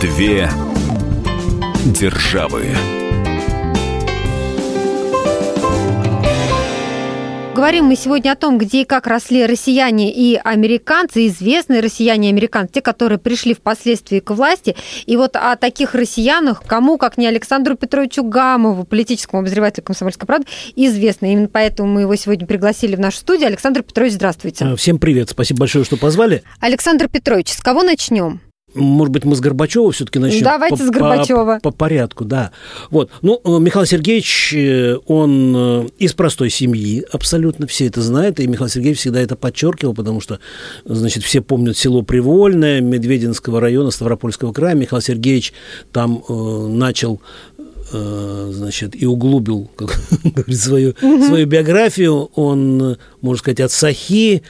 Две 0.00 0.50
державы. 1.86 2.66
Говорим 7.54 7.86
мы 7.86 7.96
сегодня 7.96 8.32
о 8.32 8.36
том, 8.36 8.58
где 8.58 8.82
и 8.82 8.84
как 8.84 9.06
росли 9.06 9.46
россияне 9.46 10.12
и 10.12 10.34
американцы, 10.36 11.26
известные 11.28 11.80
россияне 11.80 12.28
и 12.28 12.32
американцы, 12.32 12.74
те, 12.74 12.80
которые 12.82 13.18
пришли 13.18 13.54
впоследствии 13.54 14.20
к 14.20 14.30
власти. 14.32 14.76
И 15.06 15.16
вот 15.16 15.34
о 15.34 15.56
таких 15.56 15.94
россиянах, 15.94 16.62
кому, 16.66 16.98
как 16.98 17.16
не 17.16 17.26
Александру 17.26 17.74
Петровичу 17.74 18.22
Гамову, 18.22 18.84
политическому 18.84 19.40
обозревателю 19.40 19.84
«Комсомольской 19.84 20.26
правды», 20.26 20.46
известно. 20.76 21.32
Именно 21.32 21.48
поэтому 21.48 21.90
мы 21.90 22.02
его 22.02 22.14
сегодня 22.16 22.46
пригласили 22.46 22.96
в 22.96 23.00
нашу 23.00 23.16
студию. 23.16 23.46
Александр 23.46 23.82
Петрович, 23.82 24.12
здравствуйте. 24.12 24.76
Всем 24.76 24.98
привет. 24.98 25.30
Спасибо 25.30 25.60
большое, 25.60 25.86
что 25.86 25.96
позвали. 25.96 26.42
Александр 26.60 27.08
Петрович, 27.08 27.48
с 27.48 27.62
кого 27.62 27.82
начнем? 27.82 28.42
Может 28.76 29.12
быть, 29.12 29.24
мы 29.24 29.34
с 29.34 29.40
Горбачева 29.40 29.90
все-таки 29.90 30.18
начнем? 30.18 30.44
Давайте 30.44 30.76
по, 30.76 30.84
с 30.84 30.90
Горбачева. 30.90 31.60
По, 31.62 31.70
по 31.70 31.76
порядку, 31.76 32.24
да. 32.24 32.52
Вот. 32.90 33.10
Ну, 33.22 33.40
э, 33.42 33.58
Михаил 33.58 33.86
Сергеевич, 33.86 34.54
э, 34.54 34.98
он 35.06 35.54
э, 35.56 35.88
из 35.98 36.12
простой 36.12 36.50
семьи, 36.50 37.04
абсолютно 37.10 37.66
все 37.66 37.86
это 37.86 38.02
знают, 38.02 38.38
и 38.38 38.46
Михаил 38.46 38.68
Сергеевич 38.68 39.00
всегда 39.00 39.20
это 39.20 39.34
подчеркивал, 39.34 39.94
потому 39.94 40.20
что, 40.20 40.40
значит, 40.84 41.24
все 41.24 41.40
помнят 41.40 41.76
село 41.76 42.02
Привольное, 42.02 42.80
Медвединского 42.80 43.60
района, 43.60 43.90
Ставропольского 43.90 44.52
края. 44.52 44.74
Михаил 44.74 45.00
Сергеевич 45.00 45.52
там 45.92 46.22
э, 46.28 46.66
начал 46.68 47.20
значит, 47.92 49.00
и 49.00 49.06
углубил, 49.06 49.70
как 49.76 49.90
говорит, 50.24 50.58
свою, 50.58 50.90
угу. 51.00 51.24
свою 51.24 51.46
биографию. 51.46 52.30
Он, 52.34 52.98
можно 53.20 53.38
сказать, 53.38 53.60
от 53.60 53.70
Сахи. 53.70 54.42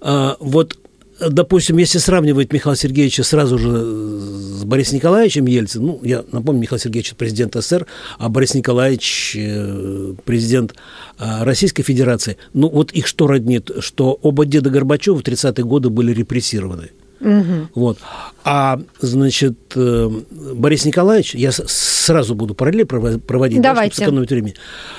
Вот 0.00 0.79
допустим, 1.28 1.76
если 1.78 1.98
сравнивать 1.98 2.52
Михаила 2.52 2.76
Сергеевича 2.76 3.22
сразу 3.22 3.58
же 3.58 3.84
с 3.84 4.64
Борисом 4.64 4.96
Николаевичем 4.96 5.46
Ельциным, 5.46 5.86
ну, 5.86 6.00
я 6.02 6.24
напомню, 6.32 6.62
Михаил 6.62 6.78
Сергеевич 6.78 7.14
президент 7.14 7.54
СССР, 7.54 7.86
а 8.18 8.28
Борис 8.28 8.54
Николаевич 8.54 9.36
э, 9.38 10.14
президент 10.24 10.74
э, 11.18 11.44
Российской 11.44 11.82
Федерации, 11.82 12.36
ну, 12.52 12.68
вот 12.68 12.92
их 12.92 13.06
что 13.06 13.26
роднит, 13.26 13.70
что 13.80 14.18
оба 14.22 14.46
деда 14.46 14.70
Горбачева 14.70 15.18
в 15.18 15.22
30-е 15.22 15.64
годы 15.64 15.90
были 15.90 16.12
репрессированы. 16.12 16.90
Угу. 17.20 17.68
Вот. 17.74 17.98
А, 18.44 18.80
значит, 19.00 19.58
э, 19.76 20.10
Борис 20.54 20.84
Николаевич, 20.84 21.34
я 21.34 21.52
сразу 21.52 22.34
буду 22.34 22.54
параллель 22.54 22.86
проводить, 22.86 23.60
Давайте. 23.60 23.62
да, 23.62 23.74
чтобы 23.74 23.92
сэкономить 23.94 24.30
время. 24.30 24.54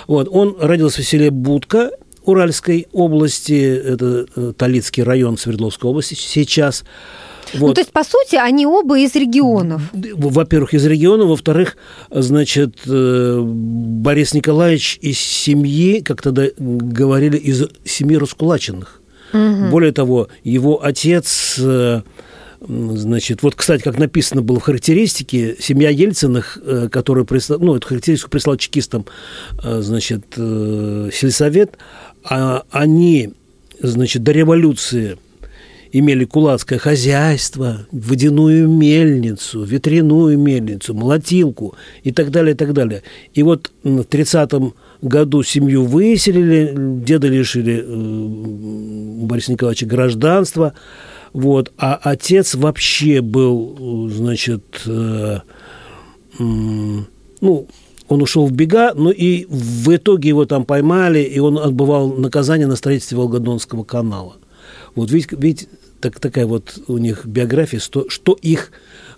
Вот, 0.07 0.27
он 0.31 0.55
родился 0.59 1.01
в 1.01 1.05
селе 1.05 1.31
Будка, 1.31 1.91
Уральской 2.23 2.87
области, 2.91 3.53
это 3.53 4.25
э, 4.35 4.53
Талицкий 4.57 5.03
район 5.03 5.37
Свердловской 5.37 5.89
области 5.89 6.13
сейчас. 6.13 6.83
Вот. 7.53 7.69
Ну, 7.69 7.73
то 7.73 7.81
есть, 7.81 7.91
по 7.91 8.03
сути, 8.03 8.35
они 8.35 8.65
оба 8.65 8.99
из 8.99 9.15
регионов. 9.15 9.81
Во-первых, 9.93 10.73
из 10.73 10.85
региона, 10.85 11.25
во-вторых, 11.25 11.77
значит, 12.09 12.77
э, 12.85 13.41
Борис 13.43 14.33
Николаевич 14.33 14.97
из 15.01 15.19
семьи, 15.19 16.01
как 16.01 16.21
тогда 16.21 16.45
говорили, 16.57 17.37
из 17.37 17.67
семьи 17.83 18.15
раскулаченных. 18.17 19.01
Угу. 19.33 19.69
Более 19.69 19.91
того, 19.91 20.27
его 20.43 20.83
отец 20.83 21.55
э, 21.59 22.01
Значит, 22.63 23.41
вот, 23.41 23.55
кстати, 23.55 23.81
как 23.81 23.97
написано 23.97 24.43
было 24.43 24.59
в 24.59 24.63
характеристике, 24.63 25.55
семья 25.59 25.89
Ельциных, 25.89 26.59
э, 26.63 26.89
которую 26.91 27.25
прислал, 27.25 27.57
ну, 27.59 27.75
эту 27.75 27.87
характеристику 27.87 28.29
прислал 28.29 28.55
чекистам, 28.55 29.07
значит, 29.63 30.25
сельсовет, 30.35 31.79
они, 32.23 33.33
значит, 33.79 34.23
до 34.23 34.31
революции 34.31 35.17
имели 35.91 36.25
кулацкое 36.25 36.79
хозяйство, 36.79 37.85
водяную 37.91 38.69
мельницу, 38.69 39.63
ветряную 39.63 40.37
мельницу, 40.37 40.93
молотилку 40.93 41.75
и 42.03 42.11
так 42.11 42.31
далее, 42.31 42.53
и 42.53 42.57
так 42.57 42.73
далее. 42.73 43.03
И 43.33 43.43
вот 43.43 43.71
в 43.83 44.01
30-м 44.01 44.73
году 45.01 45.43
семью 45.43 45.85
выселили, 45.85 46.73
деда 47.03 47.27
лишили 47.27 47.83
э, 47.85 49.25
Бориса 49.25 49.51
Николаевича 49.51 49.85
гражданства, 49.85 50.73
вот, 51.33 51.71
а 51.77 51.99
отец 52.01 52.55
вообще 52.55 53.21
был, 53.21 54.09
значит, 54.09 54.81
э, 54.85 55.39
ну, 56.37 57.67
он 58.11 58.21
ушел 58.21 58.45
в 58.45 58.51
бега, 58.51 58.93
но 58.93 59.09
и 59.09 59.45
в 59.45 59.95
итоге 59.95 60.27
его 60.27 60.45
там 60.45 60.65
поймали, 60.65 61.19
и 61.19 61.39
он 61.39 61.57
отбывал 61.57 62.11
наказание 62.11 62.67
на 62.67 62.75
строительстве 62.75 63.17
Волгодонского 63.17 63.85
канала. 63.85 64.35
Вот 64.95 65.09
видите, 65.11 65.37
видите 65.39 65.67
так, 66.01 66.19
такая 66.19 66.45
вот 66.45 66.77
у 66.87 66.97
них 66.97 67.25
биография, 67.25 67.79
что, 67.79 68.09
что 68.09 68.37
их 68.41 68.73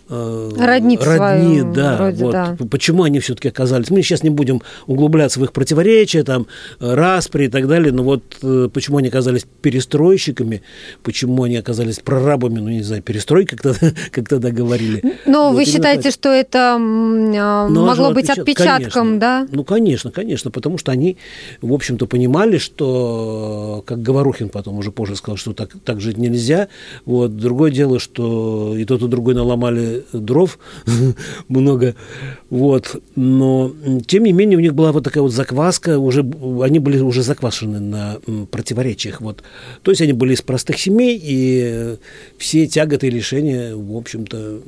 Э, 0.09 0.49
Роднит 0.57 1.01
родни, 1.03 1.17
свою, 1.17 1.73
да, 1.73 1.95
вроде, 1.95 2.25
вот, 2.25 2.31
да. 2.31 2.57
Почему 2.69 3.03
они 3.03 3.19
все-таки 3.19 3.47
оказались? 3.47 3.89
Мы 3.89 4.01
сейчас 4.01 4.21
не 4.21 4.29
будем 4.29 4.61
углубляться 4.85 5.39
в 5.39 5.43
их 5.45 5.53
противоречия, 5.53 6.23
там, 6.23 6.47
распри 6.79 7.45
и 7.45 7.47
так 7.47 7.67
далее, 7.67 7.93
но 7.93 8.03
вот 8.03 8.21
э, 8.41 8.69
почему 8.73 8.97
они 8.97 9.07
оказались 9.07 9.45
перестройщиками, 9.61 10.61
почему 11.03 11.43
они 11.43 11.55
оказались 11.55 11.99
прорабами, 11.99 12.59
ну, 12.59 12.69
не 12.69 12.83
знаю, 12.83 13.01
перестрой, 13.01 13.45
как 13.45 13.61
тогда, 13.61 13.91
как 14.11 14.27
тогда 14.27 14.49
говорили. 14.51 15.15
Но 15.25 15.49
вот 15.49 15.55
вы 15.55 15.65
считаете, 15.65 16.03
так. 16.03 16.13
что 16.13 16.29
это 16.29 16.75
а, 16.75 17.67
но 17.69 17.85
могло 17.85 18.11
быть 18.11 18.29
отпечат... 18.29 18.57
отпечатком, 18.57 19.19
конечно. 19.19 19.19
да? 19.19 19.47
Ну, 19.51 19.63
конечно, 19.63 20.11
конечно, 20.11 20.51
потому 20.51 20.77
что 20.77 20.91
они, 20.91 21.17
в 21.61 21.73
общем-то, 21.73 22.07
понимали, 22.07 22.57
что, 22.57 23.83
как 23.85 24.01
Говорухин 24.01 24.49
потом 24.49 24.77
уже 24.77 24.91
позже 24.91 25.15
сказал, 25.15 25.37
что 25.37 25.53
так, 25.53 25.71
так 25.85 26.01
жить 26.01 26.17
нельзя. 26.17 26.67
Вот. 27.05 27.37
Другое 27.37 27.71
дело, 27.71 27.99
что 27.99 28.75
и 28.75 28.85
тот, 28.85 29.01
и 29.01 29.07
другой 29.07 29.33
наломали 29.35 29.92
дров 30.11 30.59
много, 31.47 31.95
вот, 32.49 33.01
но 33.15 33.73
тем 34.07 34.23
не 34.23 34.33
менее 34.33 34.57
у 34.57 34.61
них 34.61 34.73
была 34.73 34.91
вот 34.91 35.03
такая 35.03 35.21
вот 35.23 35.31
закваска, 35.31 35.99
уже, 35.99 36.21
они 36.61 36.79
были 36.79 36.99
уже 36.99 37.23
заквашены 37.23 37.79
на 37.79 38.19
противоречиях, 38.51 39.21
вот, 39.21 39.43
то 39.81 39.91
есть 39.91 40.01
они 40.01 40.13
были 40.13 40.33
из 40.33 40.41
простых 40.41 40.79
семей, 40.79 41.19
и 41.21 41.97
все 42.37 42.67
тяготы 42.67 43.07
и 43.07 43.11
лишения, 43.11 43.75
в 43.75 43.95
общем-то, 43.95 44.61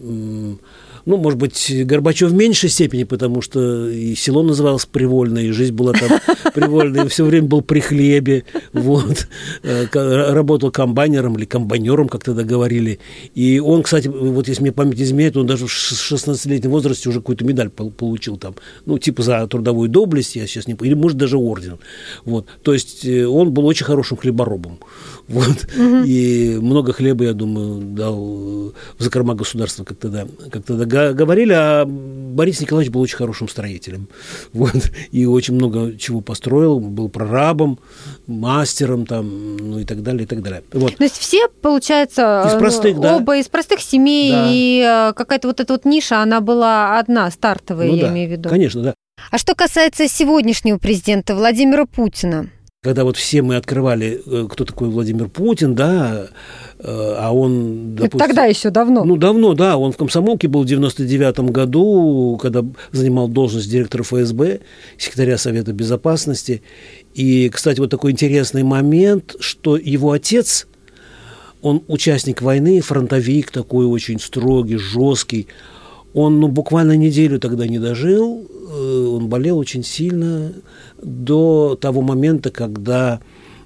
ну, 1.06 1.18
может 1.18 1.38
быть, 1.38 1.72
Горбачев 1.86 2.32
в 2.32 2.34
меньшей 2.34 2.70
степени, 2.70 3.04
потому 3.04 3.41
что 3.41 3.89
и 3.89 4.15
село 4.15 4.44
называлось 4.44 4.86
Привольное, 4.86 5.44
и 5.44 5.52
жизнь 5.52 5.74
была 5.74 5.94
там 5.94 6.20
привольная, 6.54 7.06
и 7.06 7.08
все 7.08 7.26
время 7.26 7.48
был 7.48 7.62
при 7.62 7.80
хлебе, 7.80 8.44
вот. 8.74 9.28
Э, 9.63 9.86
работал 10.34 10.72
комбайнером 10.72 11.38
или 11.38 11.46
комбайнером, 11.46 12.10
как 12.10 12.24
тогда 12.24 12.44
говорили. 12.44 13.00
И 13.36 13.60
он, 13.60 13.84
кстати, 13.84 14.08
вот 14.08 14.48
если 14.48 14.62
мне 14.62 14.72
память 14.72 15.00
изменяет, 15.00 15.38
он 15.38 15.46
даже 15.46 15.68
в 15.68 15.70
16-летнем 15.70 16.72
возрасте 16.72 17.10
уже 17.10 17.20
какую-то 17.20 17.46
медаль 17.46 17.70
получил 17.70 18.38
там, 18.38 18.56
ну, 18.86 18.98
типа 18.98 19.22
за 19.22 19.48
трудовую 19.48 19.89
доблесть, 19.89 20.36
я 20.36 20.48
сейчас 20.48 20.68
не 20.68 20.76
помню, 20.76 20.94
или, 20.94 21.00
может, 21.00 21.18
даже 21.18 21.38
орден. 21.38 21.78
Вот. 22.26 22.48
То 22.63 22.74
есть 22.74 23.06
э, 23.06 23.26
он 23.26 23.52
был 23.52 23.65
очень 23.65 23.86
хорошим 23.86 24.18
хлеборобом. 24.18 24.80
Вот. 25.28 25.68
Угу. 25.76 26.04
И 26.06 26.58
много 26.62 26.94
хлеба, 26.94 27.26
я 27.26 27.34
думаю, 27.34 27.82
дал 27.82 28.16
в 28.16 29.04
закорма 29.04 29.34
государства, 29.34 29.84
как 29.84 29.98
тогда, 29.98 30.28
как 30.52 30.64
тогда 30.64 31.14
говорили, 31.14 31.54
а 31.54 31.86
Борис 31.86 32.62
Николаевич 32.62 32.92
был 32.92 33.02
очень 33.02 33.18
хорошим 33.18 33.48
строителем. 33.48 34.08
Вот. 34.54 34.92
И 35.12 35.26
очень 35.26 35.56
много 35.56 35.98
чего 35.98 36.22
построил, 36.22 36.80
был 36.80 37.10
прорабом, 37.10 37.78
мастером 38.26 39.06
там, 39.06 39.58
ну 39.58 39.80
и 39.80 39.86
так 39.86 40.02
далее, 40.02 40.24
и 40.24 40.26
так 40.26 40.42
далее. 40.42 40.64
Вот. 40.72 40.96
То 40.96 41.04
есть 41.04 41.18
все, 41.18 41.48
получается, 41.62 42.46
из 42.48 42.58
простых, 42.58 43.00
да. 43.00 43.18
оба 43.18 43.38
из 43.38 43.48
простых 43.48 43.82
семей, 43.82 44.32
да. 44.32 44.48
и 44.50 45.10
э, 45.10 45.14
какая-то 45.14 45.48
вот 45.48 45.60
эта 45.60 45.74
вот 45.74 45.86
ниша, 45.86 46.22
она 46.22 46.42
была 46.42 46.98
одна, 46.98 47.30
стартовая, 47.32 47.88
ну, 47.88 47.96
я 47.96 48.04
да. 48.04 48.10
имею 48.12 48.30
в 48.30 48.32
виду. 48.32 48.50
Конечно, 48.50 48.82
да. 48.82 48.94
А 49.32 49.38
что 49.38 49.56
касается 49.56 50.08
сегодняшнего 50.08 50.78
президента 50.78 51.36
Владимира 51.36 51.86
Путина, 51.86 52.50
когда 52.86 53.04
вот 53.04 53.17
все 53.17 53.41
мы 53.41 53.56
открывали, 53.56 54.21
э, 54.28 54.48
кто 54.48 54.63
такой 54.63 54.89
Владимир 54.89 55.28
Путин, 55.28 55.74
да, 55.74 56.28
э, 56.78 57.15
а 57.17 57.34
он, 57.34 57.95
допустим, 57.95 58.17
Это 58.19 58.28
тогда 58.28 58.45
еще 58.45 58.69
давно. 58.69 59.04
Ну, 59.04 59.17
давно, 59.17 59.56
да, 59.56 59.76
он 59.76 59.91
в 59.91 59.98
комсомолке 59.98 60.48
был 60.48 60.62
в 60.62 60.65
99 60.67 61.50
году, 61.50 62.38
когда 62.39 62.63
занимал 62.91 63.28
должность 63.28 63.71
директора 63.71 64.04
ФСБ, 64.04 64.60
секретаря 65.00 65.39
Совета 65.39 65.74
Безопасности. 65.74 66.62
И, 67.15 67.50
кстати, 67.50 67.80
вот 67.80 67.89
такой 67.89 68.12
интересный 68.12 68.62
момент, 68.62 69.36
что 69.39 69.78
его 69.78 70.12
отец, 70.12 70.67
он 71.63 71.82
участник 71.88 72.43
войны, 72.43 72.82
фронтовик 72.82 73.50
такой 73.50 73.88
очень 73.88 74.19
строгий, 74.19 74.78
жесткий, 74.78 75.48
он 76.15 76.39
ну, 76.39 76.47
буквально 76.47 76.93
неделю 76.95 77.39
тогда 77.39 77.67
не 77.67 77.78
дожил, 77.78 78.47
э, 78.49 79.08
он 79.12 79.28
болел 79.28 79.58
очень 79.58 79.84
сильно 79.84 80.54
до 81.04 81.78
того 81.80 82.01
момента, 82.01 82.51
когда 82.51 83.19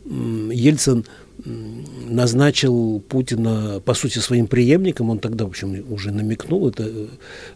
Ельцин 0.06 1.06
назначил 1.46 3.02
Путина, 3.08 3.82
по 3.86 3.94
сути, 3.94 4.18
своим 4.18 4.48
преемником. 4.48 5.12
Он 5.12 5.20
тогда, 5.20 5.46
в 5.46 5.50
общем, 5.50 5.86
уже 5.92 6.12
намекнул. 6.12 6.68
Это, 6.68 7.08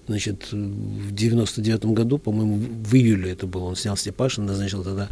значит, 0.08 0.52
в 0.52 1.12
99 1.12 1.86
году, 1.88 2.20
по-моему, 2.20 2.60
в 2.86 2.94
июле 2.94 3.32
это 3.32 3.48
было. 3.48 3.64
Он 3.64 3.76
снял 3.76 3.98
Степашина, 3.98 4.46
назначил 4.46 4.84
тогда 4.84 5.10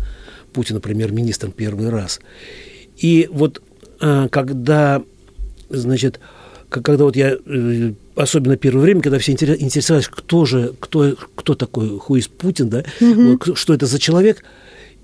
Путина 0.54 0.80
премьер-министром 0.80 1.52
первый 1.52 1.89
раз. 1.89 2.22
И 2.98 3.28
вот 3.32 3.63
э, 4.00 4.28
когда, 4.30 5.02
значит, 5.70 6.20
когда 6.72 7.04
вот 7.04 7.16
я, 7.16 7.38
э, 7.46 7.94
особенно 8.16 8.56
первое 8.56 8.84
время, 8.84 9.02
когда 9.02 9.20
все 9.20 9.34
интересовались, 9.34 10.08
кто 10.08 10.46
же, 10.46 10.74
кто, 10.80 11.16
кто 11.36 11.54
такой 11.54 12.00
Хуис 12.00 12.28
Путин, 12.28 12.70
да, 12.70 12.84
угу. 13.02 13.56
что 13.56 13.74
это 13.74 13.86
за 13.86 14.00
человек, 14.00 14.44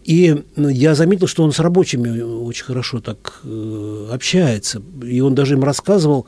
и 0.06 0.44
я 0.56 0.96
заметил, 0.96 1.28
что 1.28 1.44
он 1.44 1.52
с 1.52 1.60
рабочими 1.60 2.22
очень 2.22 2.64
хорошо 2.64 3.02
так 3.02 3.42
э, 3.44 4.10
общается, 4.12 4.82
и 5.04 5.20
он 5.20 5.36
даже 5.36 5.56
им 5.56 5.64
рассказывал, 5.64 6.28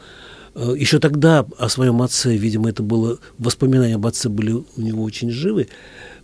еще 0.75 0.99
тогда 0.99 1.45
о 1.57 1.69
своем 1.69 2.01
отце, 2.01 2.35
видимо, 2.35 2.69
это 2.69 2.83
было, 2.83 3.19
воспоминания 3.37 3.95
об 3.95 4.05
отце 4.05 4.29
были 4.29 4.51
у 4.51 4.65
него 4.77 5.03
очень 5.03 5.29
живы, 5.29 5.67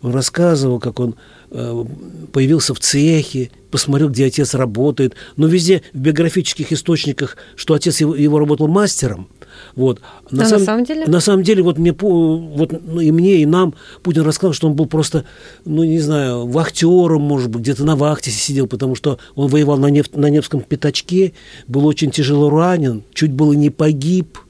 он 0.01 0.11
рассказывал, 0.13 0.79
как 0.79 0.99
он 0.99 1.15
э, 1.51 1.85
появился 2.31 2.73
в 2.73 2.79
цехе, 2.79 3.49
посмотрел, 3.71 4.09
где 4.09 4.25
отец 4.25 4.53
работает. 4.53 5.15
Но 5.35 5.47
везде 5.47 5.81
в 5.93 5.97
биографических 5.97 6.71
источниках, 6.71 7.37
что 7.55 7.73
отец 7.73 7.99
его, 8.01 8.15
его 8.15 8.37
работал 8.37 8.67
мастером. 8.67 9.27
Вот. 9.75 10.01
На, 10.31 10.43
а 10.43 10.45
сам, 10.45 10.59
на 10.59 10.65
самом 10.65 10.83
деле? 10.85 11.05
На 11.05 11.19
самом 11.19 11.43
деле, 11.43 11.63
вот 11.63 11.77
мне, 11.77 11.95
вот, 11.99 12.71
ну, 12.85 12.99
и 12.99 13.11
мне, 13.11 13.37
и 13.37 13.45
нам 13.45 13.73
Путин 14.03 14.23
рассказал, 14.23 14.53
что 14.53 14.67
он 14.67 14.73
был 14.75 14.85
просто, 14.85 15.25
ну, 15.65 15.83
не 15.83 15.99
знаю, 15.99 16.47
вахтером, 16.47 17.21
может 17.21 17.49
быть, 17.49 17.61
где-то 17.61 17.83
на 17.83 17.95
вахте 17.95 18.31
сидел, 18.31 18.67
потому 18.67 18.95
что 18.95 19.19
он 19.35 19.47
воевал 19.47 19.77
на, 19.77 19.87
неф, 19.87 20.13
на 20.13 20.29
Невском 20.29 20.61
пятачке, 20.61 21.33
был 21.67 21.85
очень 21.85 22.11
тяжело 22.11 22.49
ранен, 22.49 23.03
чуть 23.13 23.31
было 23.31 23.53
не 23.53 23.69
погиб– 23.69 24.39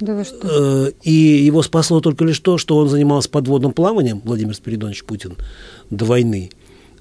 да 0.00 0.14
вы 0.14 0.24
что? 0.24 0.38
Э, 0.88 0.92
и 1.02 1.12
его 1.12 1.62
спасло 1.62 2.00
только 2.00 2.24
лишь 2.24 2.40
то, 2.40 2.56
что 2.56 2.76
он 2.78 2.88
занимался 2.88 3.28
подводным 3.28 3.72
плаванием, 3.72 4.22
Владимир 4.24 4.54
Спиридонович 4.54 5.04
Путин, 5.04 5.36
до 5.90 6.06
войны. 6.06 6.50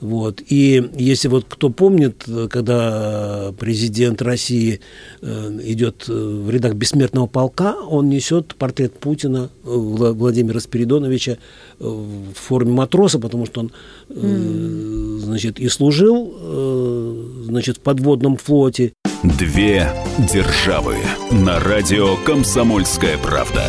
Вот. 0.02 0.42
И 0.48 0.90
если 0.98 1.28
вот 1.28 1.46
кто 1.50 1.70
помнит, 1.70 2.26
когда 2.50 3.52
президент 3.60 4.22
России 4.22 4.80
э, 5.22 5.60
идет 5.64 6.08
в 6.08 6.50
рядах 6.50 6.76
бессмертного 6.76 7.28
полка, 7.28 7.76
он 7.76 8.08
несет 8.08 8.56
портрет 8.56 8.94
Путина, 8.94 9.50
э, 9.64 9.70
Владимира 9.70 10.60
Спиридоновича 10.60 11.38
в 11.80 12.34
форме 12.34 12.72
матроса, 12.72 13.20
потому 13.20 13.46
что 13.46 13.62
он 13.62 13.72
mm. 14.10 15.20
значит, 15.20 15.60
и 15.60 15.70
служил 15.70 17.44
значит, 17.46 17.78
в 17.78 17.80
подводном 17.80 18.38
флоте. 18.38 18.94
Две 19.24 19.90
державы 20.34 20.96
на 21.32 21.60
радио 21.60 22.16
«Комсомольская 22.26 23.18
правда». 23.18 23.64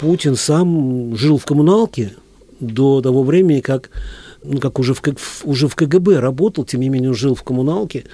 Путин 0.00 0.36
сам 0.36 1.16
жил 1.16 1.38
в 1.38 1.44
коммуналке 1.44 2.14
до 2.60 3.00
того 3.00 3.24
времени, 3.24 3.60
как 3.60 3.90
как 4.60 4.78
уже 4.78 4.94
в, 4.94 5.02
уже 5.44 5.68
в 5.68 5.74
КГБ 5.74 6.20
работал, 6.20 6.64
тем 6.64 6.80
не 6.80 6.88
менее 6.88 7.10
он 7.10 7.16
жил 7.16 7.34
в 7.34 7.42
коммуналке. 7.42 8.04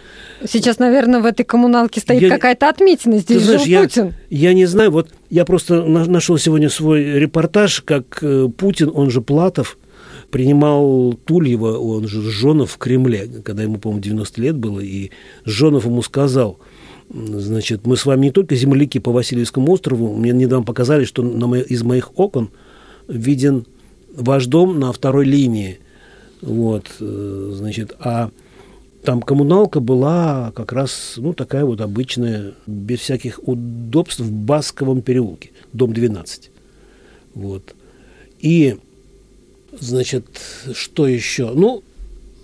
Сейчас, 0.47 0.79
наверное, 0.79 1.21
в 1.21 1.27
этой 1.27 1.45
коммуналке 1.45 2.01
стоит 2.01 2.23
я, 2.23 2.31
какая-то 2.31 2.69
отметина. 2.69 3.19
Здесь 3.19 3.39
ты 3.39 3.45
знаешь, 3.45 3.63
жил 3.63 3.71
я, 3.71 3.83
Путин. 3.83 4.15
Я 4.31 4.55
не 4.55 4.67
знаю, 4.67 4.91
вот 4.91 5.11
я 5.31 5.45
просто 5.45 5.85
нашел 5.85 6.39
сегодня 6.39 6.71
свой 6.71 7.03
репортаж, 7.05 7.83
как 7.83 8.19
э, 8.23 8.49
Путин, 8.57 8.91
он 8.95 9.11
же 9.11 9.21
Платов, 9.21 9.79
принимал 10.31 11.15
Тульева, 11.25 11.79
он 11.79 12.09
же 12.09 12.23
Жонов 12.23 12.73
в 12.73 12.79
Кремле, 12.79 13.29
когда 13.45 13.63
ему, 13.63 13.79
по-моему, 13.79 14.03
90 14.03 14.41
лет 14.41 14.57
было, 14.57 14.81
и 14.81 15.11
Жонов 15.45 15.85
ему 15.85 16.03
сказал, 16.03 16.59
значит, 17.13 17.87
мы 17.87 17.97
с 17.97 18.07
вами 18.07 18.27
не 18.27 18.31
только 18.33 18.57
земляки 18.57 18.99
по 18.99 19.13
Васильевскому 19.13 19.71
острову, 19.71 20.15
мне 20.15 20.33
недавно 20.33 20.65
показали, 20.65 21.05
что 21.05 21.23
на 21.23 21.47
мо- 21.47 21.59
из 21.59 21.83
моих 21.83 22.19
окон 22.19 22.51
виден 23.09 23.67
ваш 24.17 24.47
дом 24.47 24.79
на 24.81 24.93
второй 24.93 25.25
линии. 25.25 25.79
Вот, 26.45 26.91
э, 27.01 27.51
значит, 27.55 27.97
а 28.01 28.31
там 29.03 29.23
коммуналка 29.23 29.81
была 29.81 30.53
как 30.55 30.73
раз, 30.73 31.15
ну, 31.17 31.33
такая 31.33 31.65
вот 31.65 31.81
обычная, 31.81 32.53
без 32.67 33.01
всяких 33.01 33.41
удобств 33.49 34.21
в 34.21 34.31
Басковом 34.31 35.01
переулке, 35.01 35.51
дом 35.73 35.95
12. 35.95 36.51
Вот. 37.35 37.75
И, 38.41 38.77
значит, 39.81 40.27
что 40.75 41.07
еще? 41.07 41.51
Ну, 41.55 41.83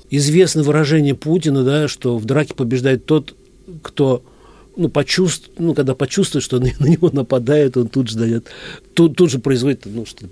известно 0.09 0.63
выражение 0.63 1.15
Путина, 1.15 1.63
да, 1.63 1.87
что 1.87 2.17
в 2.17 2.25
драке 2.25 2.55
побеждает 2.55 3.05
тот, 3.05 3.35
кто 3.83 4.23
ну, 4.77 4.89
почувств, 4.89 5.51
ну, 5.59 5.75
когда 5.75 5.95
почувствует, 5.95 6.43
что 6.43 6.59
на, 6.81 6.89
него 6.89 7.11
нападает, 7.13 7.77
он 7.77 7.89
тут 7.89 8.09
же 8.09 8.17
дает, 8.17 8.47
тут, 8.95 9.17
тут 9.17 9.31
же 9.31 9.41
производит 9.41 9.83
ну, 9.85 10.07
что 10.07 10.27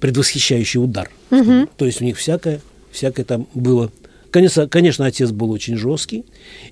предвосхищающий 0.00 0.82
удар. 0.82 1.10
Угу. 1.30 1.68
То 1.76 1.86
есть 1.86 2.00
у 2.00 2.04
них 2.04 2.16
всякое, 2.18 2.60
всякое 2.90 3.24
там 3.24 3.46
было. 3.54 3.90
Конечно, 4.30 4.68
конечно, 4.68 5.06
отец 5.06 5.30
был 5.30 5.50
очень 5.50 5.76
жесткий. 5.76 6.24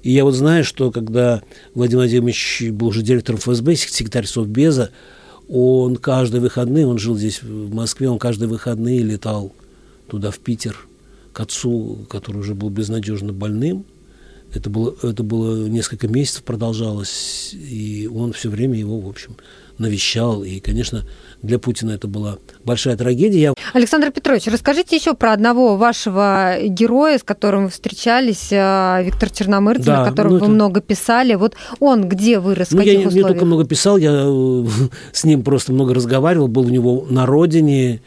И 0.02 0.10
я 0.10 0.24
вот 0.24 0.32
знаю, 0.32 0.64
что 0.64 0.90
когда 0.90 1.42
Владимир 1.74 2.00
Владимирович 2.00 2.64
был 2.72 2.88
уже 2.88 3.02
директором 3.02 3.38
ФСБ, 3.38 3.76
секретарь 3.76 4.26
Совбеза, 4.26 4.90
он 5.48 5.96
каждые 5.96 6.40
выходные, 6.40 6.86
он 6.86 6.98
жил 6.98 7.16
здесь 7.16 7.42
в 7.42 7.74
Москве, 7.74 8.08
он 8.08 8.18
каждые 8.18 8.48
выходные 8.48 9.00
летал 9.00 9.52
туда, 10.08 10.30
в 10.30 10.38
Питер, 10.38 10.86
к 11.32 11.40
отцу, 11.40 12.06
который 12.10 12.38
уже 12.38 12.54
был 12.54 12.68
безнадежно 12.70 13.32
больным. 13.32 13.84
Это 14.54 14.68
было, 14.68 14.94
это 15.02 15.22
было 15.22 15.66
несколько 15.66 16.08
месяцев 16.08 16.42
продолжалось, 16.42 17.54
и 17.54 18.08
он 18.12 18.32
все 18.32 18.50
время 18.50 18.78
его, 18.78 18.98
в 19.00 19.08
общем, 19.08 19.36
навещал. 19.82 20.42
И, 20.42 20.60
конечно, 20.60 21.04
для 21.42 21.58
Путина 21.58 21.90
это 21.90 22.08
была 22.08 22.38
большая 22.64 22.96
трагедия. 22.96 23.52
Александр 23.74 24.10
Петрович, 24.10 24.46
расскажите 24.46 24.96
еще 24.96 25.14
про 25.14 25.32
одного 25.32 25.76
вашего 25.76 26.56
героя, 26.62 27.18
с 27.18 27.22
которым 27.22 27.64
вы 27.64 27.70
встречались, 27.70 28.48
э, 28.50 29.02
Виктор 29.04 29.28
Черномырдин, 29.28 29.84
да, 29.84 30.02
о 30.02 30.10
котором 30.10 30.32
ну, 30.32 30.36
это... 30.38 30.46
вы 30.46 30.52
много 30.52 30.80
писали. 30.80 31.34
Вот 31.34 31.54
он 31.80 32.08
где 32.08 32.38
вырос, 32.38 32.70
ну, 32.70 32.78
в 32.78 32.80
каких 32.80 32.94
я 32.94 32.98
условиях? 33.00 33.26
не 33.26 33.32
только 33.32 33.44
много 33.44 33.64
писал, 33.64 33.98
я 33.98 34.12
э, 34.12 34.66
с 35.12 35.24
ним 35.24 35.42
просто 35.42 35.72
много 35.72 35.94
разговаривал, 35.94 36.48
был 36.48 36.66
у 36.66 36.70
него 36.70 37.06
на 37.10 37.26
родине, 37.26 38.00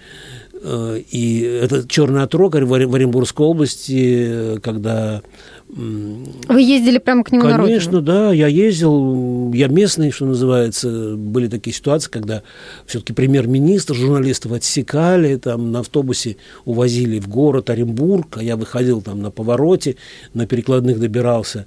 и 0.63 1.59
это 1.61 1.87
черный 1.87 2.23
отрог 2.23 2.55
в 2.55 2.73
Оренбургской 2.73 3.45
области, 3.45 4.59
когда 4.61 5.21
вы 5.67 6.61
ездили 6.61 6.99
прямо 6.99 7.23
к 7.23 7.31
нему 7.31 7.43
Конечно, 7.43 8.01
да, 8.01 8.31
я 8.31 8.47
ездил, 8.47 9.51
я 9.51 9.67
местный, 9.67 10.11
что 10.11 10.25
называется. 10.25 11.15
Были 11.15 11.47
такие 11.47 11.75
ситуации, 11.75 12.09
когда 12.09 12.43
все-таки 12.85 13.13
премьер-министр, 13.13 13.95
журналистов 13.95 14.53
отсекали, 14.53 15.35
там 15.35 15.71
на 15.71 15.79
автобусе 15.79 16.37
увозили 16.65 17.19
в 17.19 17.27
город 17.27 17.69
Оренбург, 17.69 18.37
а 18.37 18.43
я 18.43 18.55
выходил 18.55 19.01
там 19.01 19.21
на 19.21 19.31
повороте, 19.31 19.97
на 20.33 20.45
перекладных 20.47 20.99
добирался, 20.99 21.65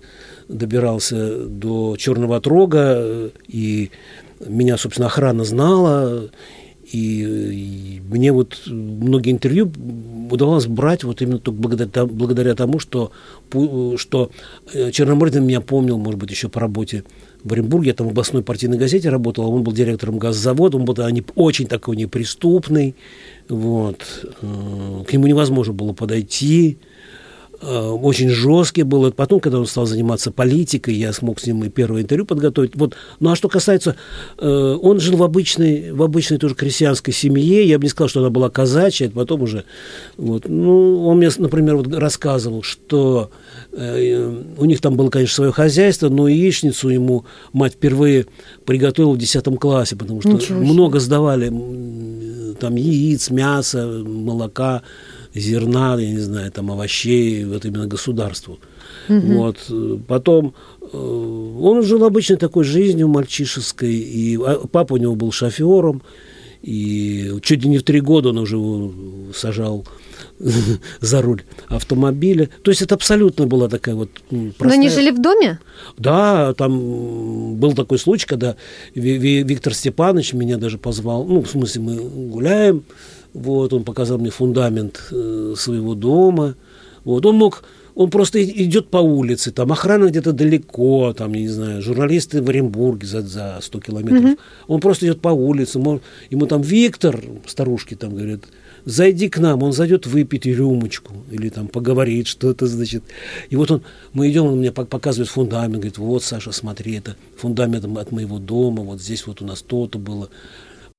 добирался 0.48 1.44
до 1.46 1.96
Черного 1.98 2.40
Трога, 2.40 3.31
и 3.48 3.90
меня, 4.46 4.79
собственно, 4.79 5.09
охрана 5.09 5.44
знала, 5.44 6.31
и, 6.92 7.98
и 7.98 8.01
мне 8.01 8.33
вот 8.33 8.62
многие 8.66 9.33
интервью 9.33 9.70
удавалось 10.31 10.66
брать 10.66 11.05
вот 11.05 11.20
именно 11.20 11.38
только 11.38 11.61
благодаря, 11.61 12.07
благодаря 12.07 12.55
тому, 12.55 12.79
что, 12.79 13.12
что 13.96 14.31
э, 14.72 14.90
Черномырдин 14.90 15.44
меня 15.44 15.61
помнил, 15.61 15.98
может 15.98 16.18
быть, 16.18 16.31
еще 16.31 16.48
по 16.48 16.61
работе 16.61 17.05
в 17.44 17.53
Оренбурге, 17.53 17.88
я 17.88 17.94
там 17.94 18.09
в 18.09 18.11
областной 18.11 18.42
партийной 18.42 18.79
газете 18.79 19.11
работал, 19.11 19.44
а 19.44 19.48
он 19.48 19.62
был 19.62 19.72
директором 19.72 20.18
газзавода, 20.18 20.77
он 20.77 20.85
был 20.85 20.94
они, 20.98 21.22
очень 21.35 21.66
такой 21.66 21.96
неприступный, 21.96 22.94
вот, 23.48 24.27
э, 24.42 25.05
к 25.07 25.12
нему 25.12 25.27
невозможно 25.27 25.72
было 25.72 25.92
подойти, 25.92 26.79
Э, 26.79 26.88
очень 27.66 28.29
жесткий 28.29 28.85
был. 28.85 29.11
Потом, 29.12 29.40
когда 29.40 29.59
он 29.59 29.66
стал 29.66 29.87
заниматься 29.87 30.31
политикой, 30.31 30.94
я 30.94 31.12
смог 31.12 31.40
с 31.40 31.47
ним 31.47 31.64
и 31.64 31.68
первое 31.68 32.03
интервью 32.03 32.25
подготовить. 32.25 32.77
Вот. 32.77 32.94
Ну 33.21 33.31
а 33.31 33.37
что 33.37 33.49
касается, 33.49 33.97
э, 34.38 34.79
он 34.81 35.01
жил 35.01 35.16
в 35.16 35.23
обычной, 35.23 35.92
в 35.92 36.03
обычной 36.03 36.38
тоже 36.38 36.55
крестьянской 36.55 37.12
семье. 37.12 37.66
Я 37.66 37.79
бы 37.79 37.85
не 37.85 37.90
сказал, 37.90 38.09
что 38.09 38.21
она 38.21 38.31
была 38.31 38.49
казачья, 38.49 39.07
это 39.07 39.16
потом 39.16 39.42
уже. 39.42 39.64
Вот. 40.16 40.49
Ну, 40.49 41.07
он 41.07 41.18
мне, 41.18 41.31
например, 41.37 41.77
вот 41.77 41.92
рассказывал, 41.92 42.62
что 42.62 43.31
э, 43.73 44.42
у 44.57 44.64
них 44.64 44.81
там 44.81 44.97
было, 44.97 45.11
конечно, 45.11 45.35
свое 45.35 45.53
хозяйство, 45.53 46.09
но 46.09 46.29
яичницу 46.29 46.88
ему 46.88 47.25
мать 47.53 47.75
впервые 47.75 48.27
приготовила 48.64 49.12
в 49.12 49.18
10 49.18 49.59
классе, 49.59 49.97
потому 49.97 50.21
что 50.21 50.55
много 50.55 51.01
сдавали 51.01 51.49
там 52.59 52.77
яиц, 52.77 53.31
мяса, 53.31 53.87
молока 53.87 54.83
зерна, 55.38 55.96
я 56.01 56.11
не 56.11 56.20
знаю, 56.20 56.51
там 56.53 56.70
овощей, 56.70 57.44
вот 57.44 57.64
именно 57.64 57.87
государству. 57.87 58.59
Угу. 59.09 59.20
Вот. 59.20 59.57
Потом 60.07 60.55
э, 60.81 60.96
он 60.96 61.83
жил 61.83 62.05
обычной 62.05 62.37
такой 62.37 62.64
жизнью 62.64 63.09
мальчишеской, 63.09 63.94
и 63.94 64.37
а, 64.37 64.66
папа 64.70 64.94
у 64.94 64.96
него 64.96 65.14
был 65.14 65.33
шофером, 65.33 66.03
и 66.62 67.35
чуть 67.42 67.62
ли 67.62 67.68
не 67.68 67.79
в 67.79 67.83
три 67.85 68.01
года 68.01 68.31
он 68.31 68.38
уже 68.38 68.59
сажал 69.33 69.87
за 71.01 71.22
руль 71.22 71.42
автомобиля. 71.68 72.48
То 72.62 72.70
есть 72.70 72.83
это 72.83 72.94
абсолютно 72.94 73.46
была 73.46 73.68
такая 73.68 73.94
вот 73.94 74.11
простая... 74.29 74.55
Но 74.61 74.72
они 74.74 74.88
жили 74.88 75.11
в 75.11 75.20
доме? 75.20 75.61
Да, 75.96 76.55
там 76.55 77.55
был 77.57 77.74
такой 77.74 77.98
случай, 77.98 78.27
когда 78.27 78.57
Виктор 78.94 79.74
Степанович 79.74 80.33
меня 80.33 80.57
даже 80.57 80.79
позвал, 80.79 81.24
ну, 81.24 81.42
в 81.42 81.48
смысле, 81.48 81.83
мы 81.83 81.96
гуляем, 81.96 82.85
вот, 83.38 83.72
он 83.72 83.85
показал 83.85 84.18
мне 84.18 84.31
фундамент 84.31 85.01
э, 85.11 85.55
своего 85.57 85.94
дома. 85.94 86.57
Вот, 87.05 87.24
он 87.24 87.37
мог, 87.37 87.62
он 87.94 88.11
просто 88.11 88.42
идет 88.44 88.90
по 88.90 88.98
улице, 88.98 89.51
там 89.51 89.72
охрана 89.72 90.07
где-то 90.07 90.33
далеко, 90.33 91.12
там, 91.12 91.33
я 91.35 91.40
не 91.40 91.48
знаю, 91.48 91.83
журналисты 91.83 92.42
в 92.42 92.48
Оренбурге 92.48 93.07
за, 93.07 93.22
за 93.22 93.59
100 93.62 93.81
километров. 93.81 94.33
Угу. 94.33 94.38
Он 94.68 94.81
просто 94.81 95.07
идет 95.07 95.20
по 95.20 95.29
улице, 95.29 95.79
ему, 95.79 96.01
ему 96.31 96.46
там 96.46 96.62
Виктор, 96.62 97.22
старушки 97.46 97.94
там 97.94 98.14
говорят, 98.14 98.42
зайди 98.85 99.29
к 99.29 99.38
нам, 99.38 99.62
он 99.62 99.72
зайдет 99.72 100.07
выпить 100.07 100.46
рюмочку 100.46 101.12
или 101.31 101.48
там 101.48 101.68
поговорит 101.68 102.27
что-то, 102.27 102.66
значит. 102.66 103.05
И 103.51 103.57
вот 103.57 103.70
он, 103.70 103.83
мы 104.12 104.31
идем, 104.31 104.46
он 104.46 104.59
мне 104.59 104.72
показывает 104.72 105.29
фундамент, 105.29 105.77
говорит, 105.77 105.98
вот, 105.98 106.22
Саша, 106.22 106.53
смотри, 106.53 106.96
это 106.96 107.16
фундамент 107.37 107.85
от 107.85 108.12
моего 108.12 108.38
дома, 108.38 108.83
вот 108.83 109.01
здесь 109.01 109.27
вот 109.27 109.42
у 109.42 109.46
нас 109.46 109.62
то-то 109.62 109.98
было. 109.98 110.29